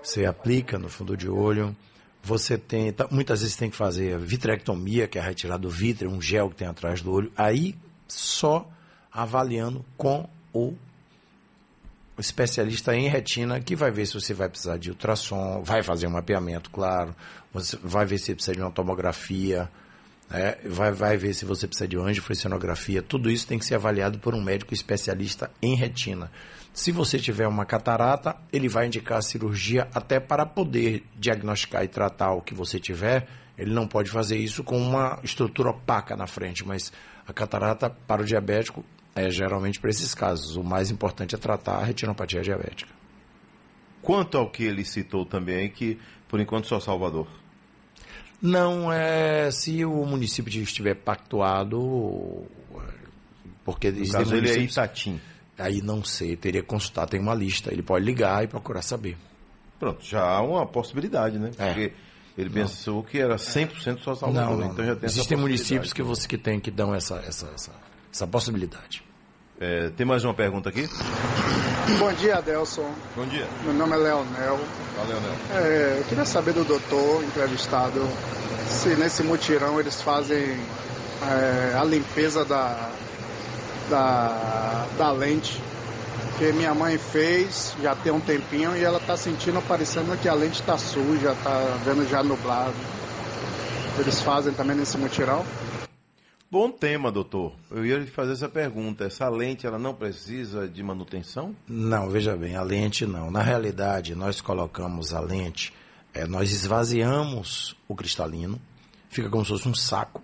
você 0.04 0.26
aplica 0.26 0.78
no 0.78 0.88
fundo 0.88 1.17
de 1.17 1.28
olho. 1.28 1.76
Você 2.21 2.60
tem, 2.60 2.93
tá, 2.93 3.08
muitas 3.10 3.41
vezes 3.41 3.56
tem 3.56 3.71
que 3.71 3.76
fazer 3.76 4.19
vitrectomia, 4.19 5.08
que 5.08 5.17
é 5.17 5.21
a 5.21 5.26
retirada 5.26 5.63
do 5.63 5.69
vítreo, 5.69 6.12
um 6.12 6.21
gel 6.21 6.52
que 6.52 6.58
tem 6.58 6.67
atrás 6.67 7.02
do 7.02 7.12
olho. 7.12 7.32
Aí 7.36 7.76
só 8.08 8.69
avaliando 9.13 9.86
com 9.95 10.28
o 10.54 10.73
especialista 12.17 12.95
em 12.95 13.08
retina 13.08 13.60
que 13.60 13.76
vai 13.76 13.91
ver 13.91 14.06
se 14.06 14.13
você 14.13 14.34
vai 14.34 14.49
precisar 14.49 14.78
de 14.78 14.89
ultrassom, 14.89 15.62
vai 15.63 15.82
fazer 15.84 16.08
um 16.08 16.12
mapeamento, 16.12 16.69
claro, 16.69 17.15
você 17.54 17.78
vai 17.84 18.06
ver 18.06 18.17
se 18.17 18.34
precisa 18.34 18.56
de 18.56 18.62
uma 18.62 18.71
tomografia, 18.71 19.69
né? 20.30 20.56
vai, 20.65 20.91
vai 20.91 21.17
ver 21.17 21.34
se 21.34 21.45
você 21.45 21.67
precisa 21.67 21.88
de 21.88 21.97
angioflexionografia. 21.97 23.02
Tudo 23.02 23.30
isso 23.30 23.47
tem 23.47 23.60
que 23.60 23.65
ser 23.65 23.76
avaliado 23.76 24.19
por 24.19 24.34
um 24.34 24.41
médico 24.41 24.73
especialista 24.73 25.52
em 25.62 25.76
retina. 25.76 26.32
Se 26.73 26.91
você 26.91 27.19
tiver 27.19 27.47
uma 27.47 27.65
catarata, 27.65 28.36
ele 28.52 28.67
vai 28.67 28.88
indicar 28.88 29.19
a 29.19 29.21
cirurgia 29.21 29.88
até 29.93 30.19
para 30.19 30.45
poder 30.45 31.04
diagnosticar 31.15 31.84
e 31.84 31.88
tratar 31.88 32.34
o 32.34 32.41
que 32.41 32.56
você 32.56 32.80
tiver. 32.80 33.28
Ele 33.56 33.71
não 33.71 33.88
pode 33.88 34.10
fazer 34.10 34.38
isso 34.38 34.63
com 34.63 34.80
uma 34.80 35.19
estrutura 35.23 35.69
opaca 35.69 36.15
na 36.15 36.26
frente, 36.26 36.65
mas 36.65 36.91
a 37.28 37.32
catarata 37.32 37.91
para 37.91 38.23
o 38.23 38.26
diabético 38.26 38.84
é 39.15 39.30
geralmente 39.30 39.80
para 39.80 39.89
esses 39.89 40.13
casos. 40.13 40.56
O 40.56 40.63
mais 40.63 40.91
importante 40.91 41.36
é 41.36 41.38
tratar 41.38 41.78
a 41.78 41.84
retinopatia 41.84 42.41
diabética. 42.41 42.91
Quanto 44.02 44.38
ao 44.38 44.49
que 44.49 44.63
ele 44.63 44.84
citou 44.84 45.26
também, 45.26 45.69
que 45.69 45.99
por 46.28 46.39
enquanto 46.39 46.67
só 46.67 46.80
Salvador. 46.80 47.28
Não, 48.41 48.91
é 48.91 49.49
se 49.52 49.86
o 49.86 50.06
município 50.06 50.49
estiver 50.62 50.95
pactuado, 50.95 52.43
porque 53.63 53.91
no 53.91 54.12
caso 54.12 54.36
ele 54.36 54.49
é 54.49 54.58
Itatim. 54.58 55.21
Aí 55.58 55.82
não 55.82 56.04
sei, 56.04 56.36
teria 56.36 56.62
que 56.62 56.67
consultar, 56.67 57.08
tem 57.08 57.19
uma 57.19 57.36
lista, 57.36 57.71
ele 57.71 57.84
pode 57.84 58.04
ligar 58.04 58.43
e 58.43 58.47
procurar 58.47 58.82
saber. 58.82 59.15
Pronto, 59.80 60.04
já 60.04 60.23
há 60.23 60.41
uma 60.41 60.65
possibilidade, 60.65 61.38
né? 61.38 61.52
É. 61.58 61.67
Porque 61.67 61.93
ele 62.38 62.49
não. 62.49 62.56
pensou 62.56 63.04
que 63.04 63.19
era 63.19 63.36
100% 63.36 63.99
só 63.99 64.15
Salvador, 64.15 64.58
não, 64.58 64.58
não, 64.58 64.73
então 64.73 64.86
já 64.86 64.95
tem 64.95 65.06
Existem 65.06 65.38
municípios 65.38 65.93
que 65.93 66.02
você 66.02 66.28
que 66.28 66.38
tem 66.38 66.60
que 66.60 66.71
dão 66.71 66.93
essa, 66.95 67.17
essa, 67.17 67.47
essa, 67.54 67.71
essa 68.13 68.28
possibilidade. 68.28 69.04
É, 69.60 69.89
tem 69.89 70.06
mais 70.06 70.23
uma 70.23 70.34
pergunta 70.34 70.69
aqui? 70.69 70.88
Bom 71.97 72.13
dia, 72.13 72.38
Adelson. 72.38 72.89
Bom 73.15 73.26
dia. 73.26 73.47
Meu 73.63 73.73
nome 73.73 73.93
é 73.93 73.97
Leonel. 73.97 74.60
Valeu, 74.95 75.17
Leonel. 75.19 75.36
É, 75.52 75.97
eu 75.99 76.04
queria 76.06 76.26
saber 76.26 76.54
do 76.54 76.63
doutor 76.63 77.23
entrevistado 77.23 78.08
se 78.67 78.89
nesse 78.95 79.23
mutirão 79.23 79.80
eles 79.80 80.02
fazem 80.02 80.60
é, 81.23 81.76
a 81.76 81.84
limpeza 81.84 82.45
da, 82.45 82.91
da, 83.89 84.88
da 84.97 85.12
lente. 85.12 85.62
Que 86.38 86.52
minha 86.52 86.73
mãe 86.73 86.97
fez 86.97 87.76
já 87.82 87.95
tem 87.95 88.12
um 88.12 88.19
tempinho 88.19 88.76
e 88.76 88.84
ela 88.84 88.97
está 88.97 89.15
sentindo, 89.17 89.62
parecendo 89.67 90.15
que 90.17 90.28
a 90.28 90.34
lente 90.34 90.62
está 90.62 90.78
suja, 90.78 91.32
está 91.32 91.78
vendo 91.84 92.08
já 92.10 92.23
nublado. 92.23 92.73
Eles 93.99 94.21
fazem 94.21 94.54
também 94.54 94.76
nesse 94.76 94.97
mutirão? 94.97 95.45
Bom 96.54 96.70
tema, 96.70 97.12
doutor. 97.12 97.52
Eu 97.72 97.84
ia 97.84 97.98
lhe 97.98 98.06
fazer 98.06 98.34
essa 98.34 98.48
pergunta. 98.48 99.06
Essa 99.06 99.28
lente, 99.28 99.66
ela 99.66 99.80
não 99.80 99.92
precisa 99.92 100.68
de 100.68 100.84
manutenção? 100.84 101.56
Não, 101.68 102.12
veja 102.12 102.38
bem, 102.38 102.56
a 102.56 102.62
lente 102.62 103.08
não. 103.08 103.32
Na 103.32 103.42
realidade, 103.42 104.13
nós 104.13 104.39
colocamos 104.39 105.16
a 105.16 105.20
lente, 105.20 105.74
é, 106.13 106.28
nós 106.28 106.52
esvaziamos 106.52 107.76
o 107.88 107.96
cristalino, 107.96 108.62
fica 109.10 109.32
como 109.32 109.44
se 109.44 109.50
fosse 109.50 109.68
um 109.68 109.74
saco. 109.74 110.22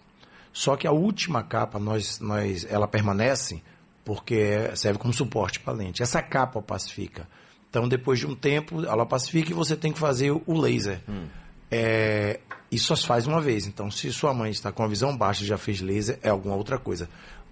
Só 0.54 0.76
que 0.76 0.86
a 0.86 0.92
última 0.92 1.42
capa, 1.42 1.80
nós, 1.80 2.20
nós, 2.20 2.64
ela 2.70 2.88
permanece 2.88 3.64
porque 4.06 4.70
serve 4.76 5.00
como 5.00 5.12
suporte 5.12 5.60
para 5.60 5.74
a 5.74 5.78
lente. 5.78 6.04
Essa 6.04 6.22
capa 6.22 6.60
opacifica. 6.60 7.28
Então, 7.72 7.90
depois 7.90 8.20
de 8.20 8.28
um 8.28 8.36
tempo, 8.36 8.86
ela 8.86 9.02
opacifica 9.02 9.50
e 9.50 9.56
você 9.56 9.76
tem 9.76 9.92
que 9.92 9.98
fazer 9.98 10.30
o 10.30 10.62
laser. 10.62 11.02
Hum. 11.10 11.26
É, 11.72 12.40
isso 12.72 12.88
só 12.88 12.96
se 12.96 13.06
faz 13.06 13.28
uma 13.28 13.42
vez. 13.42 13.68
Então, 13.68 13.90
se 13.90 14.12
sua 14.12 14.34
mãe 14.34 14.52
está 14.52 14.72
com 14.72 14.84
a 14.84 14.88
visão 14.88 15.16
baixa 15.16 15.44
e 15.44 15.48
já 15.48 15.58
fez 15.58 15.82
laser, 15.82 16.20
é 16.22 16.30
alguma 16.30 16.56
outra 16.56 16.78
coisa. 16.78 17.10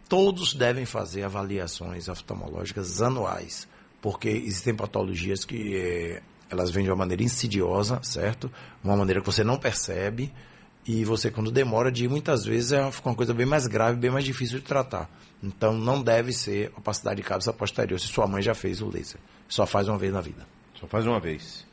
Todos 0.08 0.53
devem 0.53 0.86
fazer 0.86 1.23
avaliações 1.23 2.08
oftalmológicas 2.08 3.01
anuais, 3.01 3.67
porque 4.01 4.30
existem 4.30 4.73
patologias 4.73 5.43
que 5.43 5.75
é, 5.75 6.21
elas 6.49 6.71
vêm 6.71 6.84
de 6.84 6.89
uma 6.89 6.95
maneira 6.95 7.23
insidiosa, 7.23 7.99
certo? 8.03 8.51
Uma 8.84 8.95
maneira 8.95 9.19
que 9.19 9.25
você 9.25 9.43
não 9.43 9.58
percebe 9.58 10.32
e 10.88 11.03
você, 11.03 11.30
quando 11.30 11.51
demora 11.51 11.91
de 11.91 12.08
muitas 12.08 12.45
vezes 12.45 12.71
é 12.71 12.89
uma 13.03 13.13
coisa 13.13 13.34
bem 13.34 13.45
mais 13.45 13.67
grave, 13.67 13.97
bem 13.97 14.10
mais 14.10 14.23
difícil 14.23 14.60
de 14.60 14.65
tratar. 14.65 15.10
Então, 15.43 15.73
não 15.73 16.01
deve 16.01 16.32
ser 16.32 16.71
opacidade 16.77 17.17
de 17.21 17.27
cabeça 17.27 17.51
posterior 17.51 17.99
se 17.99 18.08
sua 18.08 18.25
mãe 18.25 18.41
já 18.41 18.56
fez 18.56 18.82
o 18.82 18.88
laser. 18.89 19.19
Só 19.49 19.67
faz 19.67 19.89
uma 19.89 19.97
vez 19.97 20.13
na 20.13 20.21
vida. 20.21 20.47
Só 20.80 20.88
faz 20.88 21.06
uma 21.06 21.19
vez. 21.19 21.66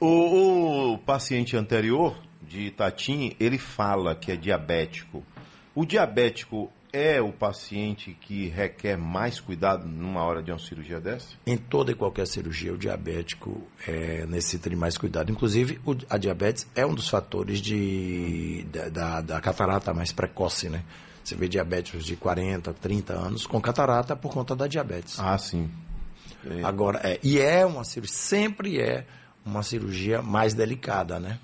O, 0.00 0.92
o 0.94 0.98
paciente 0.98 1.56
anterior 1.56 2.16
de 2.42 2.62
Itatim, 2.62 3.34
ele 3.40 3.58
fala 3.58 4.14
que 4.14 4.32
é 4.32 4.36
diabético. 4.36 5.22
O 5.74 5.84
diabético 5.84 6.70
é 6.94 7.20
o 7.20 7.32
paciente 7.32 8.16
que 8.20 8.46
requer 8.46 8.96
mais 8.96 9.40
cuidado 9.40 9.84
numa 9.84 10.22
hora 10.22 10.40
de 10.40 10.52
uma 10.52 10.60
cirurgia 10.60 11.00
dessa? 11.00 11.34
Em 11.44 11.56
toda 11.56 11.90
e 11.90 11.94
qualquer 11.94 12.24
cirurgia, 12.24 12.72
o 12.72 12.78
diabético 12.78 13.60
é, 13.84 14.24
necessita 14.26 14.70
de 14.70 14.76
mais 14.76 14.96
cuidado. 14.96 15.32
Inclusive, 15.32 15.80
o, 15.84 15.96
a 16.08 16.16
diabetes 16.16 16.68
é 16.72 16.86
um 16.86 16.94
dos 16.94 17.08
fatores 17.08 17.60
de, 17.60 18.64
da, 18.70 18.88
da, 18.88 19.20
da 19.20 19.40
catarata 19.40 19.92
mais 19.92 20.12
precoce, 20.12 20.68
né? 20.68 20.84
Você 21.24 21.34
vê 21.34 21.48
diabéticos 21.48 22.04
de 22.04 22.14
40, 22.14 22.72
30 22.74 23.12
anos 23.12 23.44
com 23.44 23.60
catarata 23.60 24.14
por 24.14 24.32
conta 24.32 24.54
da 24.54 24.68
diabetes. 24.68 25.18
Ah, 25.18 25.36
sim. 25.36 25.68
É. 26.46 26.62
Agora, 26.62 27.00
é, 27.02 27.18
e 27.24 27.40
é 27.40 27.66
uma 27.66 27.82
cirurgia, 27.82 28.14
sempre 28.14 28.80
é 28.80 29.04
uma 29.44 29.62
cirurgia 29.62 30.22
mais 30.22 30.54
delicada, 30.54 31.20
né? 31.20 31.38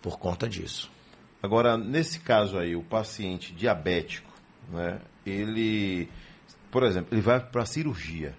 Por 0.00 0.18
conta 0.18 0.48
disso. 0.48 0.90
Agora, 1.42 1.76
nesse 1.76 2.20
caso 2.20 2.58
aí, 2.58 2.74
o 2.74 2.82
paciente 2.82 3.52
diabético, 3.52 4.32
né? 4.70 5.00
Ele, 5.24 6.08
por 6.70 6.82
exemplo, 6.82 7.14
ele 7.14 7.20
vai 7.20 7.40
para 7.40 7.62
a 7.62 7.66
cirurgia. 7.66 8.34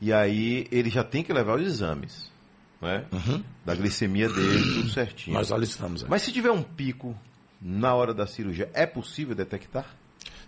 E 0.00 0.12
aí 0.12 0.66
ele 0.70 0.90
já 0.90 1.04
tem 1.04 1.22
que 1.22 1.32
levar 1.32 1.58
os 1.58 1.66
exames, 1.66 2.30
né? 2.80 3.04
Uhum. 3.12 3.42
Da 3.64 3.74
glicemia 3.74 4.28
dele, 4.28 4.74
tudo 4.74 4.88
certinho. 4.88 5.34
Nós 5.34 5.52
alistamos. 5.52 6.02
É. 6.02 6.08
Mas 6.08 6.22
se 6.22 6.32
tiver 6.32 6.50
um 6.50 6.62
pico 6.62 7.16
na 7.60 7.94
hora 7.94 8.12
da 8.12 8.26
cirurgia, 8.26 8.68
é 8.74 8.84
possível 8.84 9.34
detectar? 9.34 9.86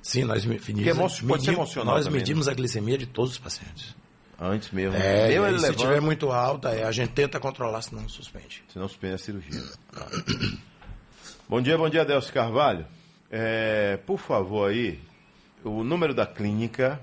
Sim, 0.02 0.24
nós 0.24 0.44
medimos, 0.44 0.86
emo 0.86 1.28
pode 1.28 1.44
ser 1.44 1.52
emocional 1.52 1.94
nós 1.94 2.04
também, 2.04 2.20
medimos 2.20 2.46
né? 2.46 2.52
a 2.52 2.54
glicemia 2.54 2.98
de 2.98 3.06
todos 3.06 3.32
os 3.32 3.38
pacientes. 3.38 3.94
Antes 4.40 4.70
mesmo. 4.70 4.96
É, 4.96 5.28
mesmo 5.28 5.46
ele 5.46 5.58
se 5.58 5.66
levando... 5.66 5.78
tiver 5.78 6.00
muito 6.00 6.30
alta, 6.30 6.70
é, 6.70 6.84
a 6.84 6.92
gente 6.92 7.12
tenta 7.12 7.38
controlar, 7.38 7.82
senão 7.82 8.08
suspende. 8.08 8.64
Senão 8.72 8.88
suspende 8.88 9.14
a 9.14 9.18
cirurgia. 9.18 9.62
bom 11.48 11.60
dia, 11.60 11.78
bom 11.78 11.88
dia, 11.88 12.04
Delcio 12.04 12.32
Carvalho. 12.32 12.86
É, 13.30 13.96
por 14.06 14.18
favor, 14.18 14.70
aí, 14.70 15.00
o 15.62 15.84
número 15.84 16.12
da 16.12 16.26
clínica, 16.26 17.00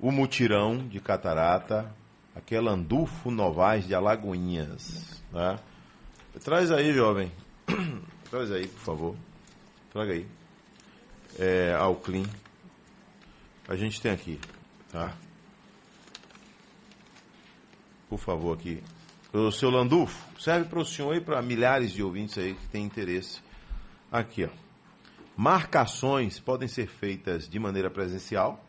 o 0.00 0.10
mutirão 0.10 0.86
de 0.86 1.00
catarata, 1.00 1.92
aquele 2.34 2.68
Andulfo 2.68 3.30
Novaes 3.30 3.86
de 3.86 3.94
Alagoinhas. 3.94 5.22
Né? 5.32 5.58
Traz 6.44 6.70
aí, 6.70 6.92
jovem. 6.92 7.30
Traz 8.30 8.50
aí, 8.50 8.66
por 8.66 8.80
favor. 8.80 9.16
Traga 9.92 10.12
aí. 10.12 10.26
É, 11.38 11.74
Alclin. 11.78 12.26
A 13.68 13.76
gente 13.76 14.00
tem 14.00 14.10
aqui, 14.10 14.40
tá? 14.90 15.14
Por 18.12 18.20
favor, 18.20 18.52
aqui. 18.52 18.80
O 19.32 19.50
seu 19.50 19.70
Landulfo, 19.70 20.22
serve 20.38 20.68
para 20.68 20.80
o 20.80 20.84
senhor 20.84 21.16
e 21.16 21.20
para 21.22 21.40
milhares 21.40 21.92
de 21.92 22.02
ouvintes 22.02 22.36
aí 22.36 22.52
que 22.52 22.68
têm 22.68 22.84
interesse. 22.84 23.40
Aqui, 24.10 24.44
ó. 24.44 24.50
Marcações 25.34 26.38
podem 26.38 26.68
ser 26.68 26.88
feitas 26.88 27.48
de 27.48 27.58
maneira 27.58 27.88
presencial, 27.88 28.62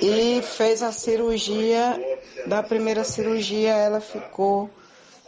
e 0.00 0.40
fez 0.42 0.82
a 0.82 0.92
cirurgia. 0.92 1.98
Da 2.46 2.62
primeira 2.62 3.04
cirurgia 3.04 3.72
ela 3.74 4.00
ficou, 4.00 4.70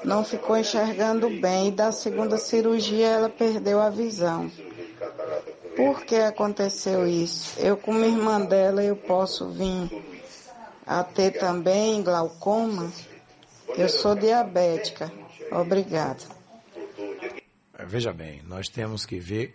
não 0.04 0.24
ficou 0.24 0.56
enxergando 0.56 1.28
bem, 1.28 1.68
e 1.68 1.70
da 1.72 1.92
segunda 1.92 2.38
cirurgia 2.38 3.08
ela 3.08 3.28
perdeu 3.28 3.80
a 3.80 3.90
visão. 3.90 4.50
Por 5.76 6.04
que 6.04 6.16
aconteceu 6.16 7.06
isso? 7.06 7.58
Eu, 7.58 7.76
como 7.76 8.04
irmã 8.04 8.40
dela, 8.40 8.82
eu 8.82 8.96
posso 8.96 9.48
vir 9.48 9.90
a 10.86 11.02
ter 11.02 11.32
também 11.38 12.02
glaucoma? 12.02 12.90
Eu 13.76 13.88
sou 13.88 14.14
diabética. 14.14 15.12
Obrigada. 15.50 16.22
Veja 17.86 18.12
bem, 18.12 18.42
nós 18.46 18.68
temos 18.68 19.04
que 19.04 19.18
ver 19.18 19.54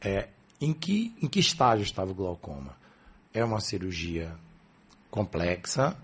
é, 0.00 0.28
em, 0.60 0.72
que, 0.72 1.14
em 1.20 1.26
que 1.26 1.40
estágio 1.40 1.82
estava 1.82 2.10
o 2.10 2.14
glaucoma. 2.14 2.76
É 3.34 3.44
uma 3.44 3.60
cirurgia 3.60 4.32
complexa, 5.10 5.96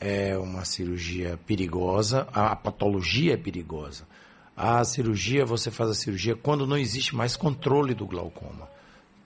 é 0.00 0.36
uma 0.38 0.64
cirurgia 0.64 1.38
perigosa, 1.46 2.26
a 2.32 2.54
patologia 2.54 3.34
é 3.34 3.36
perigosa. 3.36 4.06
A 4.56 4.82
cirurgia, 4.84 5.44
você 5.44 5.70
faz 5.70 5.90
a 5.90 5.94
cirurgia 5.94 6.34
quando 6.34 6.66
não 6.66 6.76
existe 6.76 7.14
mais 7.14 7.36
controle 7.36 7.94
do 7.94 8.06
glaucoma. 8.06 8.68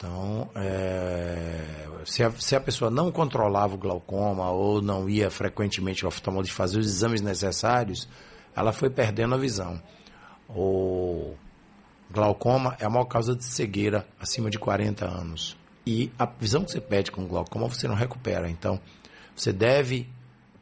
Então, 0.03 0.51
é, 0.57 1.87
se, 2.05 2.25
a, 2.25 2.31
se, 2.33 2.57
a, 2.57 2.61
pessoa 2.61 2.91
não 2.91 3.13
controlava 3.13 3.77
o 3.77 3.79
glaucoma 3.79 4.51
ou 4.51 4.83
não 4.83 5.09
ia 5.09 5.31
frequentemente 5.31 6.05
ao 6.05 6.09
oftalmologista 6.09 6.57
fazer 6.57 6.81
os 6.81 6.89
exames 6.89 7.21
necessários, 7.21 8.09
ela 8.53 8.73
foi 8.73 8.91
perdendo 8.91 9.37
a 9.37 9.39
visão. 9.39 9.81
O 10.49 11.35
glaucoma 12.11 12.77
é 12.81 12.85
a 12.85 12.91
maior 12.91 13.05
causa 13.05 13.37
de 13.37 13.45
cegueira 13.45 14.05
acima 14.21 14.51
de 14.51 14.59
40 14.59 15.07
anos. 15.07 15.57
E 15.87 16.11
a 16.19 16.27
visão 16.27 16.65
que 16.65 16.73
você 16.73 16.81
perde 16.81 17.13
com 17.13 17.25
glaucoma 17.25 17.69
você 17.69 17.87
não 17.87 17.95
recupera. 17.95 18.51
Então, 18.51 18.81
você 19.37 19.53
deve 19.53 20.09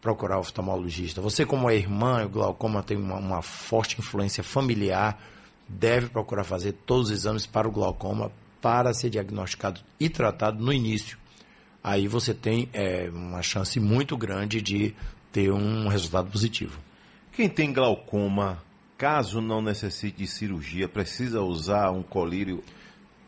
procurar 0.02 0.36
o 0.36 0.40
oftalmologista. 0.40 1.22
Você, 1.22 1.46
como 1.46 1.70
é 1.70 1.76
irmã, 1.76 2.26
o 2.26 2.28
glaucoma 2.28 2.82
tem 2.82 2.98
uma, 2.98 3.16
uma, 3.16 3.40
forte 3.40 3.98
influência 3.98 4.44
familiar, 4.44 5.18
deve 5.66 6.10
procurar 6.10 6.44
fazer 6.44 6.72
todos 6.72 7.08
os 7.08 7.12
exames 7.12 7.46
para 7.46 7.66
o 7.66 7.70
glaucoma 7.70 8.30
para 8.60 8.92
ser 8.92 9.10
diagnosticado 9.10 9.80
e 9.98 10.08
tratado 10.08 10.62
no 10.62 10.72
início. 10.72 11.18
Aí 11.82 12.06
você 12.06 12.34
tem 12.34 12.68
é, 12.72 13.08
uma 13.12 13.42
chance 13.42 13.80
muito 13.80 14.16
grande 14.16 14.60
de 14.60 14.94
ter 15.32 15.50
um 15.50 15.88
resultado 15.88 16.30
positivo. 16.30 16.78
Quem 17.32 17.48
tem 17.48 17.72
glaucoma, 17.72 18.62
caso 18.98 19.40
não 19.40 19.62
necessite 19.62 20.18
de 20.18 20.26
cirurgia, 20.26 20.88
precisa 20.88 21.40
usar 21.40 21.90
um 21.90 22.02
colírio 22.02 22.62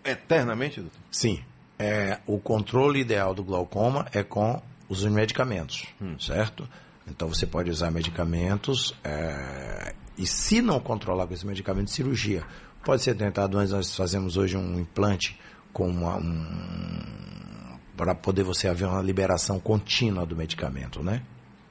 eternamente, 0.05 0.81
doutor? 0.81 1.01
Sim. 1.11 1.43
É, 1.79 2.21
o 2.27 2.39
controle 2.39 3.01
ideal 3.01 3.35
do 3.35 3.43
glaucoma 3.43 4.07
é 4.13 4.23
com 4.23 4.63
de 4.91 5.09
medicamentos, 5.09 5.87
certo? 6.21 6.69
Então 7.09 7.27
você 7.27 7.47
pode 7.47 7.71
usar 7.71 7.91
medicamentos 7.91 8.95
é, 9.03 9.95
e 10.19 10.27
se 10.27 10.61
não 10.61 10.79
controlar 10.79 11.27
com 11.27 11.35
esse 11.35 11.47
medicamento, 11.47 11.91
cirurgia. 11.91 12.45
Pode 12.85 13.03
ser 13.03 13.15
tentado, 13.15 13.57
mas 13.57 13.71
nós 13.71 13.95
fazemos 13.95 14.37
hoje 14.37 14.57
um 14.57 14.79
implante 14.79 15.39
com 15.73 15.89
uma, 15.89 16.17
um, 16.17 17.79
para 17.97 18.15
poder 18.15 18.43
você 18.43 18.69
haver 18.69 18.87
uma 18.87 19.01
liberação 19.01 19.61
contínua 19.61 20.27
do 20.27 20.37
medicamento, 20.37 21.03
né? 21.03 21.23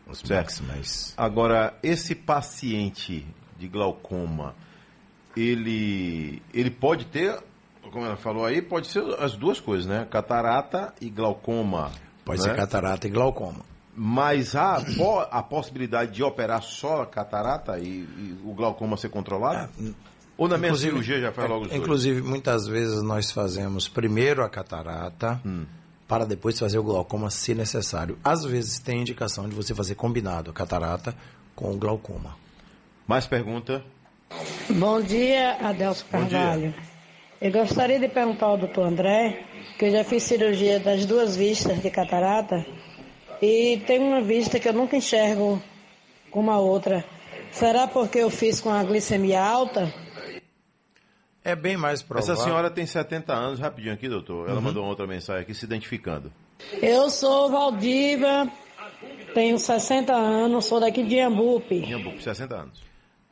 Os 0.08 0.19
Certo. 0.19 0.63
máximos. 0.63 1.13
Agora, 1.17 1.78
esse 1.84 2.15
paciente 2.15 3.26
de 3.58 3.67
glaucoma, 3.67 4.56
ele, 5.36 6.41
ele 6.54 6.71
pode 6.71 7.06
ter, 7.06 7.38
como 7.91 8.06
ela 8.06 8.17
falou 8.17 8.45
aí, 8.45 8.62
pode 8.62 8.88
ser 8.88 9.04
as 9.19 9.34
duas 9.36 9.60
coisas, 9.60 9.86
né? 9.86 10.08
Catarata 10.10 10.93
e 11.00 11.10
glaucoma. 11.10 11.91
Pode 12.26 12.41
né? 12.41 12.50
ser 12.50 12.56
catarata 12.56 13.08
e 13.08 13.10
glaucoma. 13.10 13.65
Mas 13.93 14.56
há 14.56 14.82
a 15.30 15.43
possibilidade 15.43 16.12
de 16.12 16.24
operar 16.24 16.63
só 16.63 17.02
a 17.02 17.06
catarata 17.06 17.78
e, 17.78 17.88
e 17.88 18.39
o 18.43 18.54
glaucoma 18.54 18.95
ser 18.95 19.10
controlado? 19.10 19.69
Ou 20.41 20.47
na 20.47 20.58
mesma 20.58 20.75
cirurgia 20.77 21.21
já 21.21 21.32
faz 21.32 21.47
logo 21.47 21.65
os 21.65 21.69
dois? 21.69 21.80
Inclusive, 21.80 22.19
muitas 22.23 22.65
vezes 22.65 23.04
nós 23.04 23.30
fazemos 23.32 23.88
primeiro 23.88 24.43
a 24.43 24.49
catarata, 24.49 25.39
Hum. 25.45 25.65
para 26.08 26.25
depois 26.25 26.58
fazer 26.58 26.80
o 26.80 26.84
glaucoma, 26.84 27.30
se 27.30 27.54
necessário. 27.54 28.17
Às 28.23 28.43
vezes 28.43 28.80
tem 28.80 29.01
indicação 29.01 29.47
de 29.47 29.54
você 29.54 29.75
fazer 29.75 29.93
combinado 29.93 30.49
a 30.49 30.54
catarata 30.54 31.15
com 31.56 31.71
o 31.71 31.77
glaucoma. 31.77 32.36
Mais 33.08 33.27
pergunta? 33.27 33.84
Bom 34.67 34.99
dia, 34.99 35.58
Adelso 35.62 36.04
Bom 36.12 36.23
dia. 36.25 36.39
Carvalho. 36.39 36.73
Eu 37.39 37.51
gostaria 37.51 37.99
de 37.99 38.08
perguntar 38.08 38.47
ao 38.47 38.58
doutor 38.58 38.88
André, 38.88 39.43
que 39.77 39.86
eu 39.86 39.91
já 39.91 40.04
fiz 40.04 40.23
cirurgia 40.23 40.80
das 40.80 41.06
duas 41.06 41.36
vistas 41.36 41.80
de 41.84 41.91
catarata 41.91 42.65
e 43.39 43.80
tem 43.86 43.99
uma 43.99 44.21
vista 44.21 44.60
que 44.60 44.67
eu 44.67 44.73
nunca 44.73 44.97
enxergo 44.97 45.62
como 46.32 46.49
a 46.49 46.58
outra. 46.58 47.06
Será 47.51 47.88
porque 47.88 48.17
eu 48.17 48.32
fiz 48.32 48.60
com 48.60 48.71
a 48.71 48.84
glicemia 48.84 49.39
alta? 49.39 49.93
É 51.43 51.56
bem 51.56 51.75
mais 51.75 52.04
provável. 52.04 52.34
Essa 52.34 52.43
senhora 52.43 52.69
tem 52.69 52.86
70 52.86 53.34
anos, 53.34 53.60
rapidinho 53.60 53.93
aqui, 53.93 54.08
doutor. 54.08 54.49
Ela 54.49 54.62
mandou 54.62 54.84
uma 54.84 54.89
outra 54.89 55.08
mensagem 55.08 55.41
aqui 55.41 55.54
se 55.54 55.65
identificando. 55.65 56.32
Eu 56.82 57.10
sou 57.10 57.49
Valdiva, 57.49 58.47
tenho 59.34 59.58
60 59.58 60.13
anos, 60.13 60.65
sou 60.65 60.80
daqui 60.80 61.04
de 61.04 61.15
Iambupe. 61.15 61.75
Inhambupe, 61.75 62.21
60 62.21 62.56
anos. 62.56 62.84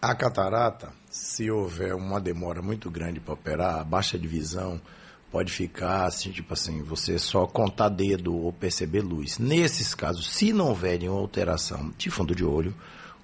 A 0.00 0.14
catarata, 0.14 0.92
se 1.10 1.50
houver 1.50 1.92
uma 1.96 2.20
demora 2.20 2.62
muito 2.62 2.88
grande 2.92 3.18
para 3.18 3.34
operar, 3.34 3.80
a 3.80 3.84
baixa 3.84 4.16
de 4.16 4.28
visão 4.28 4.80
pode 5.32 5.52
ficar 5.52 6.04
assim, 6.04 6.30
tipo 6.30 6.54
assim, 6.54 6.80
você 6.80 7.18
só 7.18 7.44
contar 7.44 7.88
dedo 7.88 8.36
ou 8.36 8.52
perceber 8.52 9.00
luz. 9.00 9.36
Nesses 9.36 9.96
casos, 9.96 10.28
se 10.28 10.52
não 10.52 10.68
houver 10.68 10.96
nenhuma 11.00 11.18
alteração 11.18 11.92
de 11.98 12.08
fundo 12.08 12.36
de 12.36 12.44
olho, 12.44 12.72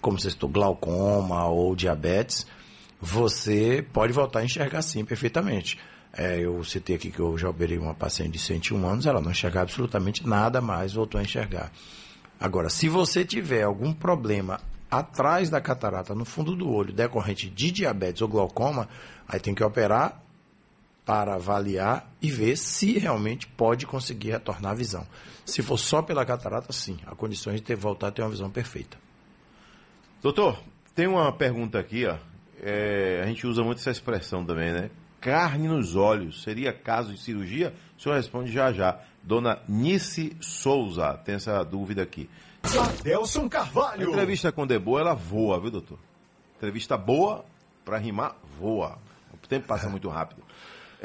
como 0.05 0.21
se 0.21 0.29
estou 0.29 0.51
glaucoma 0.51 1.47
ou 1.47 1.75
diabetes, 1.75 2.47
você 3.01 3.83
pode 3.91 4.13
voltar 4.13 4.41
a 4.41 4.45
enxergar 4.45 4.83
sim, 4.83 5.03
perfeitamente. 5.03 5.81
É, 6.13 6.39
eu 6.39 6.63
citei 6.63 6.97
aqui 6.97 7.11
que 7.11 7.21
eu 7.21 7.39
já 7.39 7.49
operei 7.49 7.79
uma 7.79 7.95
paciente 7.95 8.33
de 8.33 8.39
101 8.39 8.87
anos, 8.87 9.07
ela 9.07 9.19
não 9.19 9.31
enxergava 9.31 9.65
absolutamente 9.65 10.29
nada 10.29 10.61
mais, 10.61 10.93
voltou 10.93 11.19
a 11.19 11.25
enxergar. 11.25 11.73
Agora, 12.39 12.69
se 12.69 12.87
você 12.87 13.25
tiver 13.25 13.63
algum 13.63 13.95
problema 13.95 14.61
atrás 14.91 15.49
da 15.49 15.59
catarata, 15.59 16.15
no 16.15 16.27
fundo 16.27 16.55
do 16.55 16.69
olho, 16.71 16.93
decorrente 16.93 17.49
de 17.49 17.71
diabetes 17.71 18.21
ou 18.21 18.29
glaucoma, 18.29 18.91
aí 19.27 19.41
tem 19.41 19.55
que 19.55 19.65
operar 19.65 20.23
para 21.07 21.37
avaliar 21.37 22.13
e 22.21 22.31
ver 22.31 22.59
se 22.59 22.99
realmente 22.99 23.47
pode 23.47 23.87
conseguir 23.87 24.33
retornar 24.33 24.73
a 24.73 24.75
visão. 24.75 25.07
Se 25.47 25.63
for 25.63 25.79
só 25.79 26.03
pela 26.03 26.27
catarata, 26.27 26.75
sim, 26.75 26.99
há 27.07 27.15
condições 27.15 27.57
de 27.57 27.63
ter 27.63 27.75
voltar 27.75 28.09
a 28.09 28.13
ter 28.13 28.21
uma 28.21 28.31
visão 28.31 28.51
perfeita. 28.51 29.03
Doutor, 30.25 30.59
tem 30.95 31.07
uma 31.07 31.31
pergunta 31.31 31.79
aqui, 31.79 32.07
ó. 32.07 32.17
É, 32.63 33.21
a 33.23 33.27
gente 33.27 33.47
usa 33.47 33.63
muito 33.63 33.77
essa 33.81 33.91
expressão 33.91 34.43
também, 34.43 34.73
né? 34.73 34.89
Carne 35.21 35.69
nos 35.69 35.97
olhos. 35.97 36.43
Seria 36.43 36.73
caso 36.73 37.13
de 37.13 37.21
cirurgia? 37.21 37.75
O 37.99 38.01
senhor 38.01 38.15
responde 38.15 38.51
já 38.51 38.73
já. 38.73 38.99
Dona 39.23 39.59
Nice 39.69 40.35
Souza 40.41 41.13
tem 41.27 41.35
essa 41.35 41.63
dúvida 41.63 42.03
aqui. 42.03 42.31
Adelson 42.63 43.45
A 43.45 43.49
Carvalho. 43.51 44.09
entrevista 44.09 44.51
com 44.51 44.67
Deboa, 44.67 45.01
ela 45.01 45.13
voa, 45.13 45.61
viu, 45.61 45.71
doutor? 45.71 45.99
Entrevista 46.57 46.97
boa, 46.97 47.45
pra 47.85 47.99
rimar, 47.99 48.35
voa. 48.59 48.97
O 49.31 49.47
tempo 49.47 49.67
passa 49.67 49.91
muito 49.91 50.09
rápido. 50.09 50.43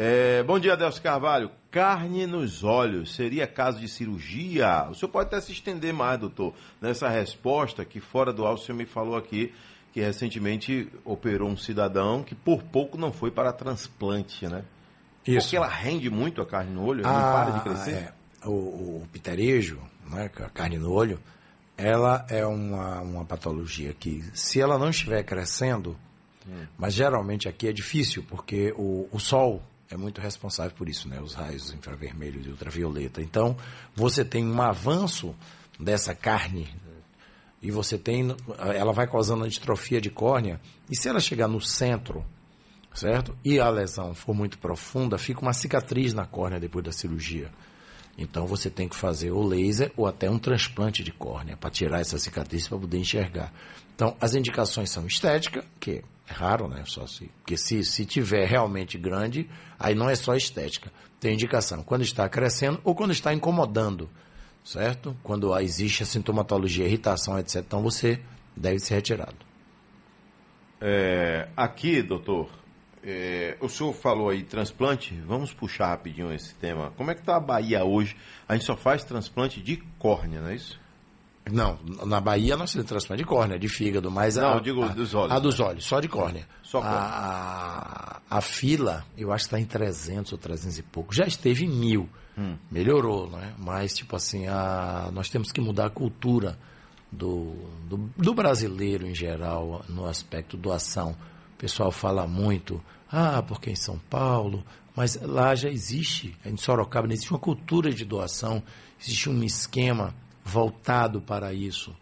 É, 0.02 0.42
bom 0.44 0.58
dia, 0.58 0.72
Adelso 0.72 1.02
Carvalho. 1.02 1.52
Carne 1.70 2.26
nos 2.26 2.64
olhos, 2.64 3.14
seria 3.14 3.46
caso 3.46 3.82
de 3.82 3.90
cirurgia? 3.90 4.88
O 4.90 4.96
senhor 4.96 5.12
pode 5.12 5.28
até 5.28 5.42
se 5.42 5.52
estender 5.52 5.94
mais, 5.94 6.18
doutor, 6.18 6.54
nessa 6.80 7.10
resposta 7.10 7.84
que 7.84 8.00
fora 8.00 8.32
do 8.32 8.46
áudio 8.46 8.64
o 8.64 8.66
senhor 8.66 8.78
me 8.78 8.86
falou 8.86 9.18
aqui 9.18 9.54
que 9.92 10.00
recentemente 10.00 10.88
operou 11.04 11.50
um 11.50 11.58
cidadão 11.58 12.24
que 12.24 12.34
por 12.34 12.64
pouco 12.64 12.98
não 12.98 13.12
foi 13.12 13.30
para 13.30 13.52
transplante, 13.52 14.48
né? 14.48 14.64
Porque 15.26 15.58
ela 15.58 15.68
rende 15.68 16.10
muito 16.10 16.42
a 16.42 16.46
carne 16.46 16.74
no 16.74 16.86
olho, 16.86 17.04
não 17.04 17.12
para 17.12 17.52
de 17.52 17.62
crescer? 17.62 17.92
é, 17.92 18.14
o, 18.46 19.02
o 19.02 19.08
pitarejo, 19.12 19.82
né, 20.10 20.32
a 20.34 20.50
carne 20.50 20.78
no 20.78 20.94
olho, 20.94 21.20
ela 21.76 22.26
é 22.30 22.46
uma, 22.46 23.02
uma 23.02 23.26
patologia 23.26 23.94
que, 23.94 24.24
se 24.34 24.62
ela 24.62 24.78
não 24.78 24.92
estiver 24.92 25.24
crescendo, 25.24 25.98
mas 26.78 26.94
geralmente 26.94 27.50
aqui 27.50 27.68
é 27.68 27.74
difícil, 27.74 28.24
porque 28.30 28.74
o, 28.78 29.10
o 29.12 29.20
sol 29.20 29.62
é 29.90 29.98
muito 29.98 30.22
responsável 30.22 30.76
por 30.76 30.88
isso, 30.88 31.10
né? 31.10 31.20
Os 31.20 31.34
raios 31.34 31.74
infravermelhos 31.74 32.46
e 32.46 32.50
ultravioleta. 32.50 33.22
Então, 33.22 33.58
você 33.96 34.24
tem 34.24 34.46
um 34.46 34.62
avanço 34.62 35.36
dessa 35.80 36.14
carne 36.14 36.68
e 37.62 37.72
você 37.72 37.98
tem, 37.98 38.36
ela 38.76 38.94
vai 38.94 39.08
causando 39.08 39.48
distrofia 39.48 40.00
de 40.00 40.10
córnea, 40.10 40.62
e 40.90 40.96
se 40.96 41.10
ela 41.10 41.20
chegar 41.20 41.48
no 41.48 41.60
centro, 41.60 42.26
certo? 42.94 43.38
E 43.44 43.60
a 43.60 43.70
lesão 43.70 44.14
for 44.14 44.34
muito 44.34 44.58
profunda, 44.58 45.18
fica 45.18 45.42
uma 45.42 45.52
cicatriz 45.52 46.14
na 46.14 46.26
córnea 46.26 46.60
depois 46.60 46.86
da 46.86 46.92
cirurgia. 46.92 47.52
Então 48.18 48.46
você 48.46 48.70
tem 48.70 48.88
que 48.88 48.96
fazer 48.96 49.32
o 49.32 49.42
laser 49.42 49.92
ou 49.96 50.06
até 50.06 50.30
um 50.30 50.40
transplante 50.40 51.04
de 51.04 51.12
córnea 51.12 51.56
para 51.58 51.70
tirar 51.70 52.02
essa 52.02 52.18
cicatriz 52.18 52.68
para 52.68 52.78
poder 52.78 52.98
enxergar. 52.98 53.52
Então 53.96 54.16
as 54.20 54.36
indicações 54.36 54.90
são 54.90 55.06
estética, 55.06 55.66
que 55.80 56.04
é 56.30 56.34
raro, 56.34 56.68
né? 56.68 56.84
Só 56.86 57.08
se, 57.08 57.32
porque 57.42 57.58
se, 57.58 57.84
se 57.84 58.06
tiver 58.06 58.46
realmente 58.46 58.98
grande, 58.98 59.50
aí 59.80 59.96
não 59.96 60.10
é 60.10 60.16
só 60.16 60.36
estética. 60.36 60.92
Tem 61.20 61.34
indicação 61.34 61.84
quando 61.84 62.04
está 62.04 62.28
crescendo 62.30 62.80
ou 62.84 62.96
quando 62.96 63.12
está 63.12 63.34
incomodando, 63.34 64.10
certo? 64.64 65.16
Quando 65.24 65.58
existe 65.60 66.04
a 66.04 66.06
sintomatologia, 66.06 66.86
irritação, 66.86 67.38
etc. 67.38 67.58
Então 67.58 67.82
você 67.82 68.22
deve 68.56 68.80
ser 68.80 68.96
retirado. 68.96 69.36
É, 70.82 71.50
aqui, 71.58 72.02
doutor, 72.02 72.50
é, 73.04 73.58
o 73.60 73.68
senhor 73.68 73.94
falou 73.94 74.30
aí 74.30 74.44
transplante, 74.44 75.14
vamos 75.26 75.52
puxar 75.52 75.88
rapidinho 75.88 76.32
esse 76.32 76.54
tema. 76.56 76.94
Como 76.96 77.12
é 77.12 77.16
que 77.16 77.22
está 77.22 77.36
a 77.36 77.40
Bahia 77.40 77.84
hoje? 77.84 78.16
A 78.48 78.54
gente 78.54 78.66
só 78.66 78.78
faz 78.78 79.04
transplante 79.04 79.62
de 79.62 79.78
córnea, 79.98 80.42
não 80.42 80.50
é 80.50 80.56
isso? 80.56 80.79
Não, 81.52 81.80
na 82.06 82.20
Bahia 82.20 82.56
nós 82.58 82.72
temos 82.72 82.88
transplante 82.88 83.24
de 83.24 83.28
córnea, 83.28 83.60
de 83.60 83.68
fígado, 83.68 84.10
mas 84.10 84.36
Não, 84.36 84.54
a, 84.54 84.56
eu 84.56 84.60
digo 84.60 84.84
a, 84.84 84.88
dos 84.90 85.14
olhos, 85.14 85.32
A 85.32 85.40
dos 85.40 85.60
né? 85.60 85.66
olhos, 85.66 85.86
só 85.86 86.00
de 86.00 86.08
córnea. 86.08 86.48
Só 86.64 86.82
córnea. 86.82 87.00
A, 87.00 88.22
a, 88.30 88.38
a 88.38 88.42
fila, 88.42 89.06
eu 89.18 89.32
acho 89.32 89.46
que 89.46 89.48
está 89.48 89.60
em 89.60 89.66
300 89.66 90.32
ou 90.32 90.38
300 90.38 90.78
e 90.80 90.84
pouco. 90.84 91.14
Já 91.14 91.26
esteve 91.26 91.66
em 91.66 91.70
mil. 91.70 92.10
Hum. 92.38 92.56
Melhorou, 92.72 93.30
né? 93.30 93.54
Mas, 93.58 93.94
tipo 93.94 94.16
assim, 94.16 94.48
a, 94.48 95.10
nós 95.14 95.30
temos 95.30 95.52
que 95.52 95.60
mudar 95.60 95.88
a 95.88 95.90
cultura 95.90 96.58
do, 97.12 97.54
do, 97.88 98.10
do 98.16 98.34
brasileiro 98.34 99.06
em 99.08 99.16
geral 99.16 99.84
no 99.90 100.06
aspecto 100.06 100.56
doação. 100.56 101.12
O 101.54 101.58
pessoal 101.58 101.92
fala 101.92 102.26
muito, 102.28 102.82
ah, 103.12 103.42
porque 103.42 103.70
em 103.70 103.76
São 103.76 104.00
Paulo, 104.10 104.64
mas 104.96 105.20
lá 105.22 105.56
já 105.56 105.70
existe, 105.70 106.38
em 106.46 106.56
Sorocaba, 106.56 107.12
existe 107.12 107.32
uma 107.32 107.40
cultura 107.40 107.92
de 107.92 108.06
doação, 108.06 108.64
existe 109.02 109.30
um 109.30 109.44
esquema 109.44 110.14
voltado 110.44 111.22
para 111.22 111.54
isso, 111.54 111.96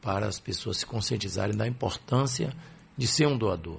para 0.00 0.26
as 0.26 0.38
pessoas 0.38 0.78
se 0.78 0.86
conscientizarem 0.86 1.56
da 1.56 1.66
importância 1.66 2.52
de 2.96 3.06
ser 3.06 3.26
um 3.26 3.36
doador. 3.36 3.78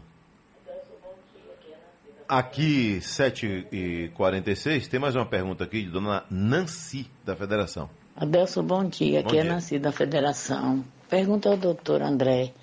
Aqui, 2.27 2.99
7h46, 2.99 4.87
tem 4.87 4.99
mais 4.99 5.15
uma 5.15 5.25
pergunta 5.25 5.65
aqui 5.65 5.83
de 5.83 5.89
dona 5.89 6.23
Nancy, 6.29 7.05
da 7.25 7.35
Federação. 7.35 7.89
Adelso, 8.15 8.63
bom 8.63 8.85
dia. 8.85 9.19
Aqui 9.19 9.33
Bom 9.33 9.39
é 9.39 9.41
dia. 9.41 9.53
Nancy 9.53 9.79
da 9.79 9.91
Federação. 9.91 10.85
Pergunta 11.09 11.49
ao 11.49 11.57
doutor 11.57 12.01
André. 12.01 12.53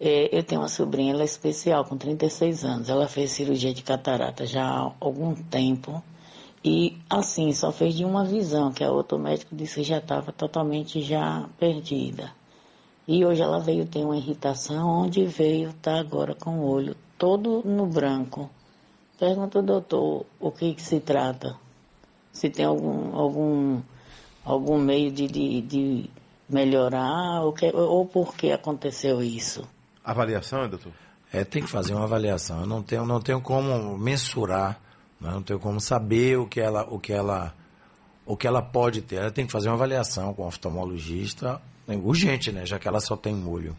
É, 0.00 0.34
eu 0.34 0.42
tenho 0.42 0.62
uma 0.62 0.68
sobrinha, 0.68 1.12
ela 1.12 1.20
é 1.20 1.26
especial, 1.26 1.84
com 1.84 1.98
36 1.98 2.64
anos. 2.64 2.88
Ela 2.88 3.06
fez 3.06 3.32
cirurgia 3.32 3.74
de 3.74 3.82
catarata 3.82 4.46
já 4.46 4.64
há 4.64 4.92
algum 4.98 5.34
tempo. 5.34 6.02
E, 6.62 6.98
assim, 7.08 7.52
só 7.52 7.72
fez 7.72 7.94
de 7.94 8.04
uma 8.04 8.24
visão, 8.24 8.70
que 8.70 8.84
a 8.84 8.90
outro 8.90 9.18
médico 9.18 9.54
disse 9.56 9.76
que 9.76 9.82
já 9.82 9.98
estava 9.98 10.30
totalmente 10.30 11.00
já 11.00 11.48
perdida. 11.58 12.32
E 13.08 13.24
hoje 13.24 13.40
ela 13.40 13.58
veio 13.58 13.86
ter 13.86 14.04
uma 14.04 14.16
irritação, 14.16 14.86
onde 14.86 15.24
veio 15.24 15.70
estar 15.70 15.98
agora 15.98 16.34
com 16.34 16.58
o 16.58 16.68
olho 16.68 16.94
todo 17.16 17.62
no 17.64 17.86
branco. 17.86 18.50
Pergunta 19.18 19.58
ao 19.58 19.64
doutor 19.64 20.26
o 20.38 20.50
que, 20.50 20.74
que 20.74 20.82
se 20.82 21.00
trata. 21.00 21.56
Se 22.32 22.48
tem 22.50 22.64
algum, 22.64 23.16
algum, 23.16 23.80
algum 24.44 24.78
meio 24.78 25.10
de, 25.10 25.26
de, 25.26 25.60
de 25.62 26.10
melhorar 26.48 27.42
ou, 27.42 27.52
que, 27.52 27.74
ou 27.74 28.06
por 28.06 28.34
que 28.34 28.52
aconteceu 28.52 29.22
isso. 29.22 29.66
Avaliação, 30.04 30.68
doutor? 30.68 30.92
É, 31.32 31.44
tem 31.44 31.62
que 31.62 31.68
fazer 31.70 31.94
uma 31.94 32.04
avaliação. 32.04 32.60
Eu 32.60 32.66
não 32.66 32.82
tenho, 32.82 33.06
não 33.06 33.20
tenho 33.20 33.40
como 33.40 33.96
mensurar? 33.96 34.80
Não 35.20 35.42
tenho 35.42 35.60
como 35.60 35.80
saber 35.80 36.38
o 36.38 36.46
que 36.46 36.60
ela, 36.60 36.84
o 36.84 36.98
que 36.98 37.12
ela, 37.12 37.54
o 38.24 38.36
que 38.36 38.46
ela 38.46 38.62
pode 38.62 39.02
ter. 39.02 39.16
Ela 39.16 39.30
tem 39.30 39.46
que 39.46 39.52
fazer 39.52 39.68
uma 39.68 39.74
avaliação 39.74 40.32
com 40.32 40.42
o 40.42 40.46
oftalmologista, 40.46 41.60
né, 41.86 41.96
urgente, 41.96 42.50
né? 42.50 42.64
Já 42.64 42.78
que 42.78 42.88
ela 42.88 43.00
só 43.00 43.16
tem 43.16 43.34
molho. 43.34 43.76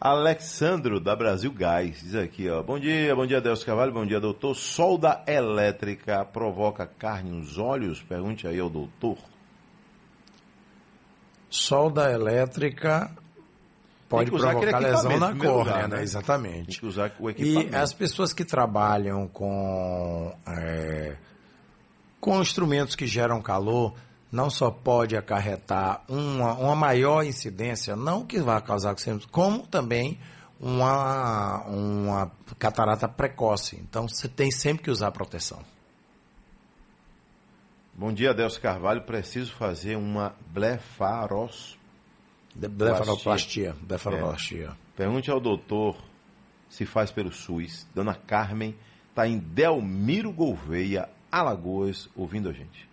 Alexandro, 0.00 0.98
da 0.98 1.14
Brasil 1.14 1.52
Gás, 1.52 2.00
diz 2.00 2.14
aqui, 2.14 2.48
ó. 2.48 2.62
Bom 2.62 2.78
dia, 2.78 3.14
bom 3.14 3.26
dia, 3.26 3.40
Delcio 3.40 3.66
Carvalho, 3.66 3.92
bom 3.92 4.06
dia, 4.06 4.18
doutor. 4.18 4.54
Solda 4.54 5.22
elétrica 5.26 6.24
provoca 6.24 6.86
carne 6.86 7.30
nos 7.30 7.58
olhos? 7.58 8.02
Pergunte 8.02 8.46
aí 8.46 8.58
ao 8.58 8.70
doutor. 8.70 9.18
Solda 11.50 12.10
elétrica 12.10 13.10
pode 14.10 14.30
provocar 14.30 14.78
lesão 14.80 15.18
na 15.18 15.28
córnea, 15.28 15.52
lugar, 15.52 15.88
né? 15.88 15.96
né? 15.96 16.02
Exatamente. 16.02 16.66
Tem 16.66 16.80
que 16.80 16.86
usar 16.86 17.12
o 17.18 17.30
E 17.30 17.32
equipamento. 17.32 17.76
as 17.76 17.92
pessoas 17.94 18.32
que 18.32 18.44
trabalham 18.44 19.28
com, 19.28 20.36
é, 20.46 21.16
com 22.20 22.42
instrumentos 22.42 22.96
que 22.96 23.06
geram 23.06 23.40
calor, 23.40 23.94
não 24.30 24.50
só 24.50 24.70
pode 24.70 25.16
acarretar 25.16 26.02
uma, 26.08 26.54
uma 26.54 26.74
maior 26.74 27.24
incidência, 27.24 27.94
não 27.94 28.26
que 28.26 28.40
vá 28.40 28.60
causar 28.60 28.94
como 29.30 29.66
também 29.66 30.18
uma, 30.60 31.64
uma 31.66 32.32
catarata 32.58 33.08
precoce. 33.08 33.76
Então 33.76 34.08
você 34.08 34.28
tem 34.28 34.50
sempre 34.50 34.82
que 34.82 34.90
usar 34.90 35.10
proteção. 35.12 35.60
Bom 37.94 38.12
dia, 38.12 38.34
Delcio 38.34 38.60
Carvalho. 38.60 39.02
Preciso 39.02 39.52
fazer 39.52 39.96
uma 39.96 40.34
blefaros. 40.48 41.78
Blefaroplastia. 42.68 43.74
Blefaroplastia. 43.80 44.76
Pergunte 44.96 45.30
ao 45.30 45.40
doutor 45.40 45.96
se 46.68 46.84
faz 46.86 47.10
pelo 47.10 47.32
SUS. 47.32 47.86
Dona 47.94 48.14
Carmen 48.14 48.74
está 49.08 49.26
em 49.26 49.38
Delmiro 49.38 50.30
Gouveia, 50.32 51.08
Alagoas, 51.32 52.08
ouvindo 52.14 52.48
a 52.48 52.52
gente. 52.52 52.88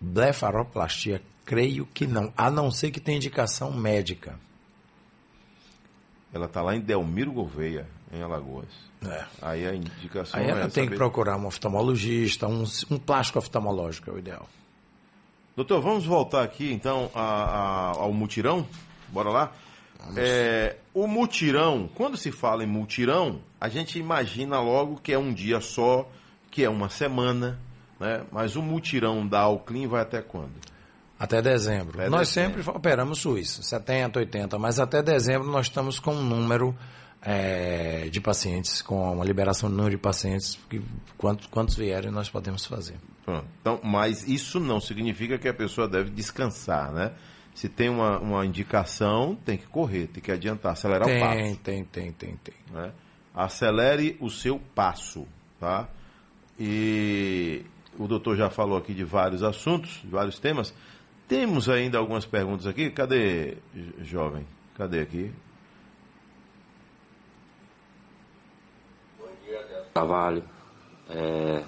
Blefaroplastia, 0.00 1.22
creio 1.44 1.86
que 1.86 2.06
não, 2.06 2.32
a 2.36 2.50
não 2.50 2.70
ser 2.70 2.90
que 2.90 3.00
tenha 3.00 3.16
indicação 3.16 3.72
médica. 3.72 4.38
Ela 6.32 6.46
está 6.46 6.60
lá 6.62 6.76
em 6.76 6.80
Delmiro 6.80 7.32
Gouveia, 7.32 7.86
em 8.12 8.22
Alagoas. 8.22 8.68
É. 9.04 9.24
Aí 9.40 9.66
a 9.66 9.74
indicação 9.74 10.38
Aí 10.38 10.48
ela 10.48 10.60
é 10.60 10.68
tem 10.68 10.84
que 10.84 10.90
saber- 10.90 10.96
procurar 10.96 11.36
um 11.36 11.46
oftalmologista, 11.46 12.46
um, 12.46 12.64
um 12.90 12.98
plástico 12.98 13.38
oftalmológico 13.38 14.10
é 14.10 14.12
o 14.12 14.18
ideal. 14.18 14.48
Doutor, 15.56 15.80
vamos 15.80 16.04
voltar 16.04 16.42
aqui 16.42 16.70
então 16.72 17.10
a- 17.14 17.20
a- 17.22 17.90
ao 17.96 18.12
mutirão? 18.12 18.66
Bora 19.08 19.30
lá? 19.30 19.52
É, 20.16 20.76
o 20.94 21.06
mutirão, 21.06 21.88
quando 21.94 22.16
se 22.16 22.30
fala 22.30 22.62
em 22.62 22.66
mutirão, 22.66 23.40
a 23.60 23.68
gente 23.68 23.98
imagina 23.98 24.60
logo 24.60 25.00
que 25.02 25.12
é 25.12 25.18
um 25.18 25.32
dia 25.32 25.60
só, 25.60 26.08
que 26.50 26.62
é 26.62 26.68
uma 26.70 26.88
semana, 26.90 27.58
né? 27.98 28.22
Mas 28.30 28.54
o 28.54 28.62
mutirão 28.62 29.26
da 29.26 29.40
Alclin 29.40 29.86
vai 29.88 30.02
até 30.02 30.20
quando? 30.22 30.52
Até 31.18 31.40
dezembro. 31.40 31.98
Até 31.98 32.10
nós 32.10 32.28
dezembro. 32.28 32.62
sempre 32.62 32.76
operamos 32.76 33.18
Suíça, 33.20 33.62
70, 33.62 34.18
80, 34.18 34.58
mas 34.58 34.78
até 34.78 35.02
dezembro 35.02 35.48
nós 35.50 35.66
estamos 35.66 35.98
com 35.98 36.14
um 36.14 36.22
número 36.22 36.76
é, 37.22 38.08
de 38.10 38.20
pacientes, 38.20 38.82
com 38.82 39.12
uma 39.14 39.24
liberação 39.24 39.68
do 39.70 39.74
número 39.74 39.96
de 39.96 40.00
pacientes, 40.00 40.56
que 40.70 40.80
quantos, 41.18 41.46
quantos 41.46 41.74
vierem 41.74 42.10
nós 42.10 42.28
podemos 42.28 42.64
fazer. 42.66 42.94
Pronto. 43.26 43.44
Então, 43.60 43.80
mas 43.82 44.26
isso 44.28 44.58
não 44.60 44.80
significa 44.80 45.36
que 45.36 45.48
a 45.48 45.52
pessoa 45.52 45.86
deve 45.88 46.10
descansar, 46.10 46.92
né? 46.92 47.12
Se 47.54 47.68
tem 47.68 47.88
uma, 47.88 48.18
uma 48.20 48.46
indicação, 48.46 49.34
tem 49.44 49.58
que 49.58 49.66
correr, 49.66 50.06
tem 50.06 50.22
que 50.22 50.30
adiantar, 50.30 50.72
acelerar 50.72 51.08
o 51.08 51.10
tem, 51.10 51.20
passo. 51.20 51.56
tem, 51.60 51.84
tem, 51.84 52.12
tem, 52.12 52.36
tem. 52.36 52.54
né? 52.70 52.92
Acelere 53.34 54.16
o 54.20 54.30
seu 54.30 54.58
passo, 54.74 55.26
tá? 55.58 55.88
E 56.58 57.62
o 57.98 58.06
doutor 58.06 58.36
já 58.36 58.48
falou 58.48 58.78
aqui 58.78 58.94
de 58.94 59.04
vários 59.04 59.42
assuntos, 59.42 60.00
de 60.04 60.08
vários 60.08 60.38
temas. 60.38 60.72
Temos 61.26 61.68
ainda 61.68 61.98
algumas 61.98 62.24
perguntas 62.24 62.66
aqui. 62.66 62.90
Cadê, 62.90 63.56
jo- 63.74 64.04
jovem? 64.04 64.46
Cadê 64.76 65.00
aqui? 65.00 65.32
Cavalho, 69.94 70.44
é, 71.08 71.62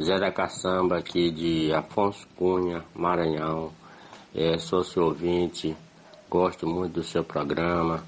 Zé 0.00 0.16
da 0.16 0.30
Caçamba 0.30 0.98
aqui 0.98 1.28
de 1.28 1.72
Afonso 1.72 2.24
Cunha, 2.36 2.84
Maranhão. 2.94 3.72
É, 4.32 4.56
sou 4.56 4.84
seu 4.84 5.06
ouvinte, 5.06 5.76
gosto 6.30 6.68
muito 6.68 6.92
do 6.94 7.02
seu 7.02 7.24
programa 7.24 8.04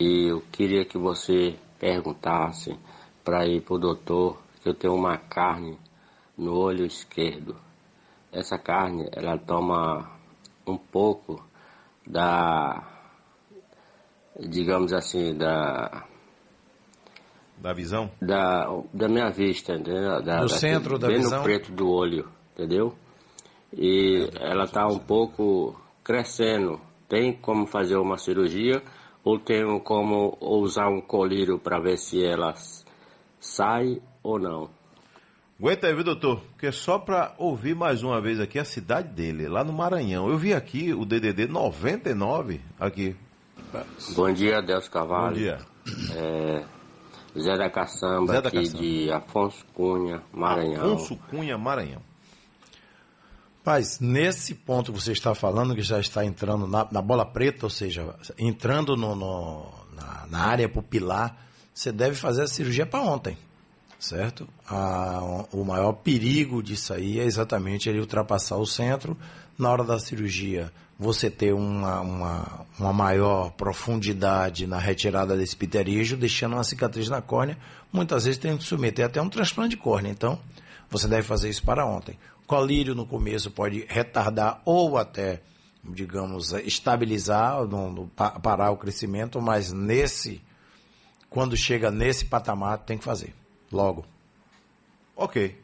e 0.00 0.28
eu 0.28 0.42
queria 0.50 0.86
que 0.86 0.96
você 0.96 1.54
perguntasse 1.78 2.74
para 3.22 3.46
ir 3.46 3.60
para 3.60 3.74
o 3.74 3.78
doutor 3.78 4.40
que 4.62 4.68
eu 4.70 4.72
tenho 4.72 4.94
uma 4.94 5.18
carne 5.18 5.78
no 6.38 6.56
olho 6.56 6.86
esquerdo. 6.86 7.54
Essa 8.32 8.56
carne, 8.56 9.06
ela 9.12 9.36
toma 9.36 10.10
um 10.66 10.78
pouco 10.78 11.44
da, 12.06 12.82
digamos 14.40 14.94
assim, 14.94 15.36
da 15.36 16.02
Da 17.58 17.72
visão? 17.72 18.10
da, 18.20 18.66
da 18.92 19.08
minha 19.08 19.30
vista, 19.30 19.72
entendeu? 19.74 20.22
Da, 20.22 20.40
No 20.42 20.48
centro 20.48 20.98
da 20.98 21.08
bem 21.08 21.18
visão? 21.18 21.38
no 21.38 21.44
preto 21.44 21.72
do 21.72 21.88
olho, 21.88 22.28
entendeu? 22.54 22.94
E 23.72 24.28
ela 24.40 24.64
está 24.64 24.86
um 24.86 24.98
pouco 24.98 25.78
crescendo. 26.04 26.80
Tem 27.08 27.32
como 27.32 27.66
fazer 27.66 27.96
uma 27.96 28.18
cirurgia 28.18 28.82
ou 29.24 29.38
tem 29.38 29.64
como 29.80 30.36
usar 30.40 30.88
um 30.88 31.00
colírio 31.00 31.58
para 31.58 31.78
ver 31.80 31.96
se 31.98 32.24
ela 32.24 32.54
sai 33.40 34.00
ou 34.22 34.38
não? 34.38 34.70
Aguenta 35.58 35.86
aí, 35.86 35.94
viu, 35.94 36.04
doutor? 36.04 36.42
Porque 36.52 36.66
é 36.66 36.72
só 36.72 36.98
para 36.98 37.34
ouvir 37.38 37.74
mais 37.74 38.02
uma 38.02 38.20
vez 38.20 38.38
aqui 38.38 38.58
a 38.58 38.64
cidade 38.64 39.08
dele, 39.08 39.48
lá 39.48 39.64
no 39.64 39.72
Maranhão. 39.72 40.28
Eu 40.28 40.36
vi 40.36 40.52
aqui 40.52 40.92
o 40.92 41.04
DDD 41.06 41.46
99, 41.46 42.60
aqui. 42.78 43.16
Bom 44.14 44.30
dia, 44.32 44.60
Deus 44.60 44.86
Cavalho. 44.88 45.28
Bom 45.34 45.40
dia. 45.40 45.58
É, 46.14 46.64
Zé 47.40 47.56
da 47.56 47.70
Caçamba 47.70 48.32
Zé 48.32 48.40
da 48.42 48.48
aqui 48.48 48.58
Caçamba. 48.58 48.78
de 48.82 49.10
Afonso 49.12 49.64
Cunha, 49.74 50.22
Maranhão. 50.32 50.94
Afonso 50.94 51.16
Cunha, 51.30 51.58
Maranhão. 51.58 52.02
Mas 53.64 53.98
nesse 53.98 54.54
ponto 54.54 54.92
que 54.92 55.00
você 55.00 55.12
está 55.12 55.34
falando, 55.34 55.74
que 55.74 55.82
já 55.82 55.98
está 55.98 56.24
entrando 56.24 56.66
na, 56.68 56.86
na 56.90 57.02
bola 57.02 57.26
preta, 57.26 57.66
ou 57.66 57.70
seja, 57.70 58.14
entrando 58.38 58.96
no, 58.96 59.14
no- 59.16 59.72
na, 59.92 60.26
na 60.30 60.38
área 60.40 60.68
pupilar, 60.68 61.36
você 61.74 61.90
deve 61.90 62.14
fazer 62.14 62.42
a 62.42 62.46
cirurgia 62.46 62.86
para 62.86 63.00
ontem. 63.02 63.36
certo? 63.98 64.46
A, 64.68 65.46
o 65.52 65.64
maior 65.64 65.94
perigo 65.94 66.62
disso 66.62 66.92
aí 66.94 67.18
é 67.18 67.24
exatamente 67.24 67.88
ele 67.88 67.98
ultrapassar 68.00 68.56
o 68.56 68.66
centro. 68.66 69.16
Na 69.58 69.70
hora 69.70 69.82
da 69.82 69.98
cirurgia, 69.98 70.70
você 70.98 71.30
ter 71.30 71.52
uma, 71.52 72.00
uma, 72.00 72.66
uma 72.78 72.92
maior 72.92 73.50
profundidade 73.52 74.66
na 74.66 74.78
retirada 74.78 75.36
desse 75.36 75.54
pterígio, 75.54 76.16
deixando 76.16 76.54
uma 76.54 76.64
cicatriz 76.64 77.08
na 77.08 77.20
córnea, 77.20 77.58
muitas 77.92 78.24
vezes 78.24 78.38
tem 78.38 78.56
que 78.56 78.64
submeter 78.64 79.04
até 79.04 79.20
um 79.20 79.28
transplante 79.28 79.70
de 79.70 79.76
córnea. 79.76 80.10
Então, 80.10 80.38
você 80.88 81.06
deve 81.06 81.22
fazer 81.22 81.50
isso 81.50 81.62
para 81.62 81.84
ontem. 81.84 82.18
Colírio 82.46 82.94
no 82.94 83.04
começo 83.04 83.50
pode 83.50 83.84
retardar 83.88 84.62
ou 84.64 84.96
até, 84.96 85.42
digamos, 85.84 86.52
estabilizar, 86.52 87.64
no, 87.64 88.08
parar 88.42 88.70
o 88.70 88.76
crescimento, 88.76 89.40
mas 89.40 89.72
nesse, 89.72 90.40
quando 91.28 91.56
chega 91.56 91.90
nesse 91.90 92.24
patamar, 92.24 92.78
tem 92.78 92.96
que 92.96 93.04
fazer. 93.04 93.34
Logo. 93.70 94.06
Ok. 95.14 95.60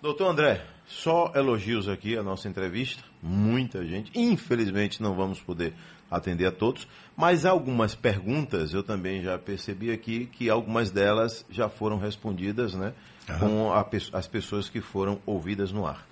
Doutor 0.00 0.28
André, 0.28 0.64
só 0.86 1.32
elogios 1.34 1.88
aqui 1.88 2.16
a 2.16 2.22
nossa 2.22 2.46
entrevista. 2.48 3.07
Muita 3.22 3.84
gente. 3.84 4.10
Infelizmente 4.14 5.02
não 5.02 5.14
vamos 5.14 5.40
poder 5.40 5.74
atender 6.10 6.46
a 6.46 6.52
todos, 6.52 6.88
mas 7.16 7.44
algumas 7.44 7.94
perguntas 7.94 8.72
eu 8.72 8.82
também 8.82 9.22
já 9.22 9.38
percebi 9.38 9.90
aqui 9.90 10.26
que 10.26 10.48
algumas 10.48 10.90
delas 10.90 11.44
já 11.50 11.68
foram 11.68 11.98
respondidas, 11.98 12.74
né? 12.74 12.94
Uhum. 13.28 13.38
Com 13.38 13.72
a, 13.72 13.86
as 14.14 14.26
pessoas 14.26 14.70
que 14.70 14.80
foram 14.80 15.20
ouvidas 15.26 15.70
no 15.70 15.86
ar. 15.86 16.06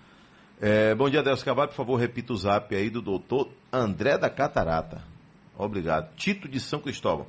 É, 0.61 0.95
bom 0.95 1.09
dia, 1.09 1.23
Deus 1.23 1.43
Cavalho. 1.43 1.71
Por 1.71 1.77
favor, 1.77 1.97
repita 1.97 2.33
o 2.33 2.37
zap 2.37 2.75
aí 2.75 2.91
do 2.91 3.01
doutor 3.01 3.49
André 3.73 4.19
da 4.19 4.29
Catarata. 4.29 5.03
Obrigado. 5.57 6.15
Tito 6.17 6.49
de 6.49 6.61
São 6.61 6.81
Cristóvão. 6.81 7.27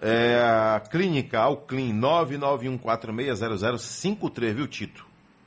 É, 0.00 0.38
a 0.38 0.80
clínica 0.80 1.40
Alclin 1.40 1.92
991460053, 2.00 4.54
viu, 4.54 4.66
Tito? 4.66 5.04